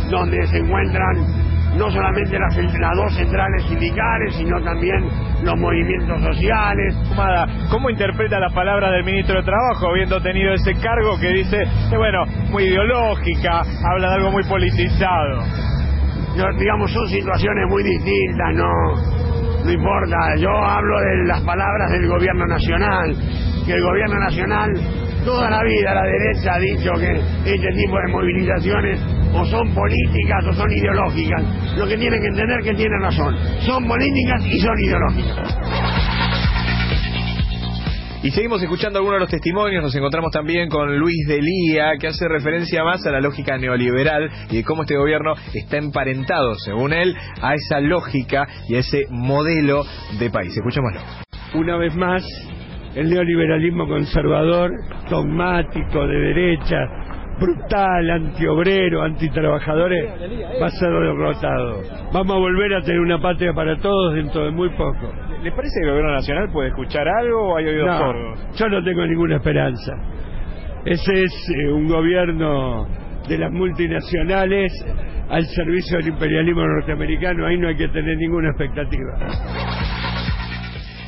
donde 0.09 0.45
se 0.47 0.57
encuentran 0.57 1.40
no 1.77 1.89
solamente 1.89 2.37
las, 2.37 2.55
las, 2.57 2.95
dos 2.95 3.15
centrales 3.15 3.63
sindicales, 3.63 4.35
sino 4.35 4.61
también 4.61 5.07
los 5.43 5.57
movimientos 5.57 6.21
sociales. 6.21 6.95
¿Cómo 7.69 7.89
interpreta 7.89 8.39
la 8.39 8.49
palabra 8.49 8.91
del 8.91 9.03
ministro 9.03 9.37
de 9.37 9.43
Trabajo, 9.43 9.87
habiendo 9.87 10.21
tenido 10.21 10.53
ese 10.53 10.73
cargo 10.75 11.17
que 11.19 11.29
dice, 11.29 11.61
eh, 11.61 11.97
bueno, 11.97 12.25
muy 12.49 12.63
ideológica, 12.63 13.61
habla 13.89 14.09
de 14.09 14.15
algo 14.15 14.31
muy 14.31 14.43
politizado? 14.43 15.43
digamos, 16.57 16.89
son 16.93 17.07
situaciones 17.09 17.65
muy 17.67 17.83
distintas, 17.83 18.55
no, 18.55 19.65
no 19.65 19.71
importa. 19.71 20.17
Yo 20.37 20.49
hablo 20.49 20.99
de 21.01 21.27
las 21.27 21.41
palabras 21.41 21.91
del 21.91 22.07
gobierno 22.07 22.47
nacional, 22.47 23.15
que 23.65 23.73
el 23.73 23.81
gobierno 23.81 24.17
nacional 24.17 24.71
toda 25.25 25.49
la 25.49 25.63
vida 25.63 25.93
la 25.93 26.03
derecha 26.03 26.53
ha 26.55 26.59
dicho 26.59 26.91
que 26.93 27.53
este 27.53 27.71
tipo 27.73 27.97
de 27.97 28.07
movilizaciones 28.11 28.99
o 29.33 29.45
son 29.45 29.73
políticas 29.73 30.45
o 30.49 30.53
son 30.53 30.71
ideológicas. 30.71 31.77
Lo 31.77 31.87
que 31.87 31.97
tienen 31.97 32.21
que 32.21 32.27
entender 32.27 32.61
que 32.63 32.73
tienen 32.73 33.01
razón. 33.01 33.35
Son 33.61 33.87
políticas 33.87 34.45
y 34.45 34.59
son 34.59 34.79
ideológicas. 34.79 36.01
Y 38.23 38.29
seguimos 38.29 38.61
escuchando 38.61 38.99
algunos 38.99 39.15
de 39.15 39.21
los 39.21 39.31
testimonios, 39.31 39.81
nos 39.81 39.95
encontramos 39.95 40.31
también 40.31 40.69
con 40.69 40.95
Luis 40.99 41.25
Delía, 41.27 41.93
que 41.99 42.05
hace 42.05 42.27
referencia 42.27 42.83
más 42.83 43.03
a 43.07 43.11
la 43.11 43.19
lógica 43.19 43.57
neoliberal 43.57 44.29
y 44.51 44.57
de 44.57 44.63
cómo 44.63 44.83
este 44.83 44.95
gobierno 44.95 45.33
está 45.55 45.77
emparentado, 45.77 46.53
según 46.63 46.93
él, 46.93 47.15
a 47.41 47.55
esa 47.55 47.79
lógica 47.79 48.47
y 48.69 48.75
a 48.75 48.79
ese 48.79 49.07
modelo 49.09 49.81
de 50.19 50.29
país. 50.29 50.55
Escuchémoslo. 50.55 50.99
Una 51.55 51.77
vez 51.77 51.95
más, 51.95 52.23
el 52.93 53.09
neoliberalismo 53.09 53.87
conservador, 53.87 54.69
dogmático, 55.09 56.05
de 56.05 56.19
derecha, 56.19 56.77
brutal, 57.41 58.09
antiobrero, 58.11 59.01
antitrabajadores, 59.01 60.05
va 60.61 60.67
a 60.67 60.69
ser 60.69 60.89
derrotado. 60.89 61.81
Vamos 62.13 62.35
a 62.35 62.39
volver 62.39 62.75
a 62.75 62.81
tener 62.81 63.01
una 63.01 63.19
patria 63.19 63.51
para 63.53 63.77
todos 63.79 64.13
dentro 64.13 64.45
de 64.45 64.51
muy 64.51 64.69
poco. 64.69 65.11
¿Les 65.41 65.53
parece 65.53 65.73
que 65.79 65.85
el 65.85 65.89
gobierno 65.89 66.13
nacional 66.13 66.49
puede 66.53 66.69
escuchar 66.69 67.07
algo 67.07 67.53
o 67.53 67.57
hay 67.57 67.65
oídos 67.65 67.97
sordos? 67.97 68.57
Yo 68.57 68.69
no 68.69 68.83
tengo 68.83 69.05
ninguna 69.07 69.37
esperanza. 69.37 69.93
Ese 70.85 71.23
es 71.23 71.49
eh, 71.49 71.71
un 71.71 71.87
gobierno 71.87 72.87
de 73.27 73.37
las 73.37 73.51
multinacionales 73.51 74.71
al 75.29 75.45
servicio 75.45 75.97
del 75.97 76.09
imperialismo 76.09 76.61
norteamericano, 76.61 77.47
ahí 77.47 77.57
no 77.57 77.69
hay 77.69 77.77
que 77.77 77.87
tener 77.87 78.17
ninguna 78.17 78.49
expectativa. 78.49 79.17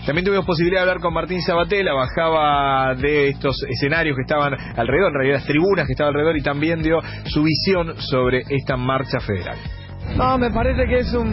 También 0.05 0.25
tuvimos 0.25 0.45
posibilidad 0.45 0.81
de 0.81 0.89
hablar 0.89 1.01
con 1.01 1.13
Martín 1.13 1.41
Sabatella, 1.41 1.93
bajaba 1.93 2.93
de 2.95 3.29
estos 3.29 3.55
escenarios 3.69 4.17
que 4.17 4.23
estaban 4.23 4.53
alrededor, 4.53 5.11
en 5.11 5.13
realidad 5.13 5.37
las 5.37 5.47
tribunas 5.47 5.87
que 5.87 5.93
estaban 5.93 6.13
alrededor 6.13 6.37
y 6.37 6.41
también 6.41 6.81
dio 6.81 6.99
su 7.23 7.43
visión 7.43 7.95
sobre 7.97 8.43
esta 8.49 8.75
marcha 8.75 9.21
federal. 9.21 9.57
No, 10.17 10.37
me 10.37 10.51
parece 10.51 10.85
que 10.87 10.99
es 10.99 11.13
un, 11.13 11.31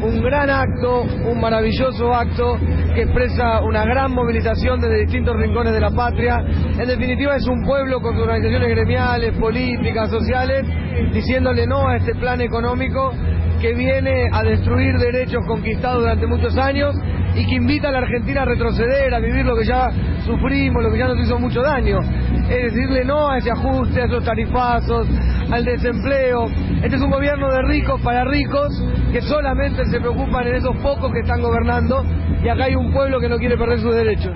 un 0.00 0.22
gran 0.22 0.48
acto, 0.48 1.02
un 1.02 1.40
maravilloso 1.40 2.14
acto 2.14 2.56
que 2.94 3.02
expresa 3.02 3.60
una 3.62 3.84
gran 3.84 4.12
movilización 4.12 4.80
desde 4.80 5.00
distintos 5.00 5.36
rincones 5.36 5.72
de 5.72 5.80
la 5.80 5.90
patria. 5.90 6.38
En 6.38 6.86
definitiva 6.86 7.34
es 7.34 7.48
un 7.48 7.64
pueblo 7.64 8.00
con 8.00 8.14
sus 8.14 8.22
organizaciones 8.22 8.68
gremiales, 8.68 9.36
políticas, 9.38 10.08
sociales, 10.08 10.64
diciéndole 11.12 11.66
no 11.66 11.88
a 11.88 11.96
este 11.96 12.14
plan 12.14 12.40
económico 12.40 13.12
que 13.60 13.74
viene 13.74 14.28
a 14.32 14.44
destruir 14.44 14.94
derechos 14.98 15.44
conquistados 15.48 16.02
durante 16.02 16.26
muchos 16.28 16.56
años 16.56 16.94
y 17.34 17.46
que 17.46 17.54
invita 17.56 17.88
a 17.88 17.92
la 17.92 17.98
Argentina 17.98 18.42
a 18.42 18.44
retroceder, 18.44 19.12
a 19.12 19.18
vivir 19.18 19.44
lo 19.44 19.56
que 19.56 19.64
ya 19.64 19.90
sufrimos, 20.24 20.82
lo 20.82 20.90
que 20.90 20.98
ya 20.98 21.08
nos 21.08 21.18
hizo 21.18 21.38
mucho 21.38 21.60
daño. 21.62 22.00
Es 22.48 22.72
decirle 22.72 23.04
no 23.04 23.30
a 23.30 23.38
ese 23.38 23.50
ajuste, 23.50 24.02
a 24.02 24.04
esos 24.04 24.24
tarifazos, 24.24 25.06
al 25.50 25.64
desempleo. 25.64 26.46
Este 26.82 26.96
es 26.96 27.02
un 27.02 27.10
gobierno 27.10 27.50
de 27.50 27.62
ricos 27.62 28.00
para 28.02 28.24
ricos 28.24 28.82
que 29.12 29.20
solamente 29.22 29.84
se 29.86 30.00
preocupan 30.00 30.46
en 30.46 30.56
esos 30.56 30.76
pocos 30.76 31.12
que 31.12 31.20
están 31.20 31.40
gobernando 31.40 32.04
y 32.42 32.48
acá 32.48 32.64
hay 32.64 32.74
un 32.74 32.92
pueblo 32.92 33.20
que 33.20 33.28
no 33.28 33.38
quiere 33.38 33.56
perder 33.56 33.80
sus 33.80 33.94
derechos. 33.94 34.32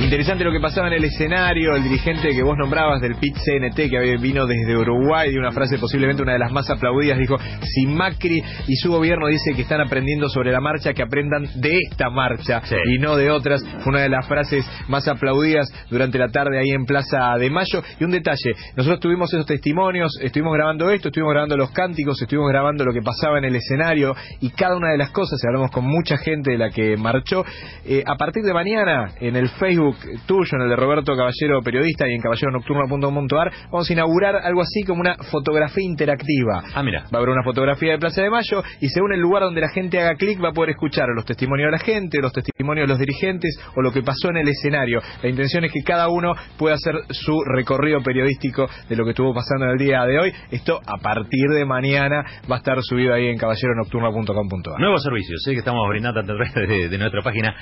Interesante 0.00 0.44
lo 0.44 0.52
que 0.52 0.60
pasaba 0.60 0.86
en 0.86 0.92
el 0.92 1.04
escenario, 1.04 1.74
el 1.74 1.82
dirigente 1.82 2.28
que 2.30 2.42
vos 2.44 2.56
nombrabas 2.56 3.00
del 3.00 3.16
PIT 3.16 3.34
CNT 3.34 3.90
que 3.90 4.16
vino 4.18 4.46
desde 4.46 4.76
Uruguay, 4.76 5.32
de 5.32 5.38
una 5.40 5.50
frase 5.50 5.76
posiblemente 5.76 6.22
una 6.22 6.34
de 6.34 6.38
las 6.38 6.52
más 6.52 6.70
aplaudidas, 6.70 7.18
dijo, 7.18 7.36
si 7.62 7.84
Macri 7.86 8.40
y 8.68 8.76
su 8.76 8.92
gobierno 8.92 9.26
dice 9.26 9.54
que 9.56 9.62
están 9.62 9.80
aprendiendo 9.80 10.28
sobre 10.28 10.52
la 10.52 10.60
marcha, 10.60 10.94
que 10.94 11.02
aprendan 11.02 11.48
de 11.56 11.78
esta 11.90 12.10
marcha 12.10 12.62
y 12.86 12.98
no 12.98 13.16
de 13.16 13.28
otras. 13.28 13.60
Fue 13.80 13.90
una 13.90 14.02
de 14.02 14.08
las 14.08 14.26
frases 14.28 14.64
más 14.86 15.08
aplaudidas 15.08 15.68
durante 15.90 16.16
la 16.16 16.28
tarde 16.28 16.60
ahí 16.60 16.70
en 16.70 16.84
Plaza 16.84 17.34
de 17.36 17.50
Mayo. 17.50 17.82
Y 17.98 18.04
un 18.04 18.12
detalle, 18.12 18.54
nosotros 18.76 19.00
tuvimos 19.00 19.34
esos 19.34 19.46
testimonios, 19.46 20.12
estuvimos 20.22 20.54
grabando 20.54 20.90
esto, 20.90 21.08
estuvimos 21.08 21.32
grabando 21.32 21.56
los 21.56 21.72
cánticos, 21.72 22.22
estuvimos 22.22 22.50
grabando 22.50 22.84
lo 22.84 22.92
que 22.92 23.02
pasaba 23.02 23.38
en 23.38 23.46
el 23.46 23.56
escenario 23.56 24.14
y 24.40 24.50
cada 24.50 24.76
una 24.76 24.92
de 24.92 24.98
las 24.98 25.10
cosas, 25.10 25.40
hablamos 25.44 25.72
con 25.72 25.84
mucha 25.84 26.16
gente 26.18 26.52
de 26.52 26.58
la 26.58 26.70
que 26.70 26.96
marchó. 26.96 27.44
Eh, 27.84 28.04
a 28.06 28.16
partir 28.16 28.44
de 28.44 28.54
mañana, 28.54 29.08
en 29.20 29.34
el 29.34 29.48
Facebook 29.48 29.87
tuyo, 30.26 30.50
en 30.52 30.62
el 30.62 30.68
de 30.68 30.76
Roberto 30.76 31.16
Caballero, 31.16 31.62
periodista, 31.62 32.08
y 32.08 32.14
en 32.14 32.20
caballeronocturno.com.ar, 32.20 33.52
vamos 33.70 33.88
a 33.88 33.92
inaugurar 33.92 34.36
algo 34.36 34.62
así 34.62 34.82
como 34.82 35.00
una 35.00 35.16
fotografía 35.30 35.84
interactiva. 35.84 36.62
Ah, 36.74 36.82
mira. 36.82 37.04
Va 37.04 37.10
a 37.14 37.16
haber 37.18 37.30
una 37.30 37.42
fotografía 37.42 37.92
de 37.92 37.98
Plaza 37.98 38.22
de 38.22 38.30
Mayo 38.30 38.62
y 38.80 38.88
según 38.88 39.12
el 39.12 39.20
lugar 39.20 39.42
donde 39.42 39.60
la 39.60 39.68
gente 39.68 40.00
haga 40.00 40.14
clic 40.14 40.42
va 40.42 40.50
a 40.50 40.52
poder 40.52 40.70
escuchar 40.70 41.08
los 41.14 41.24
testimonios 41.24 41.68
de 41.68 41.72
la 41.72 41.78
gente, 41.78 42.20
los 42.20 42.32
testimonios 42.32 42.86
de 42.86 42.88
los 42.88 42.98
dirigentes 42.98 43.58
o 43.76 43.82
lo 43.82 43.92
que 43.92 44.02
pasó 44.02 44.30
en 44.30 44.38
el 44.38 44.48
escenario. 44.48 45.00
La 45.22 45.28
intención 45.28 45.64
es 45.64 45.72
que 45.72 45.82
cada 45.82 46.08
uno 46.08 46.34
pueda 46.58 46.74
hacer 46.74 46.94
su 47.10 47.34
recorrido 47.44 48.02
periodístico 48.02 48.66
de 48.88 48.96
lo 48.96 49.04
que 49.04 49.10
estuvo 49.10 49.34
pasando 49.34 49.66
en 49.66 49.72
el 49.72 49.78
día 49.78 50.04
de 50.04 50.18
hoy. 50.18 50.32
Esto 50.50 50.80
a 50.84 50.98
partir 50.98 51.48
de 51.50 51.64
mañana 51.64 52.24
va 52.50 52.56
a 52.56 52.58
estar 52.58 52.78
subido 52.82 53.14
ahí 53.14 53.26
en 53.26 53.38
caballeronocturno.com.ar. 53.38 54.80
Nuevos 54.80 55.02
servicios 55.02 55.42
¿sí? 55.44 55.52
que 55.52 55.58
estamos 55.58 55.86
brindando 55.88 56.20
a 56.20 56.24
través 56.24 56.54
de, 56.54 56.88
de 56.88 56.98
nuestra 56.98 57.22
página 57.22 57.54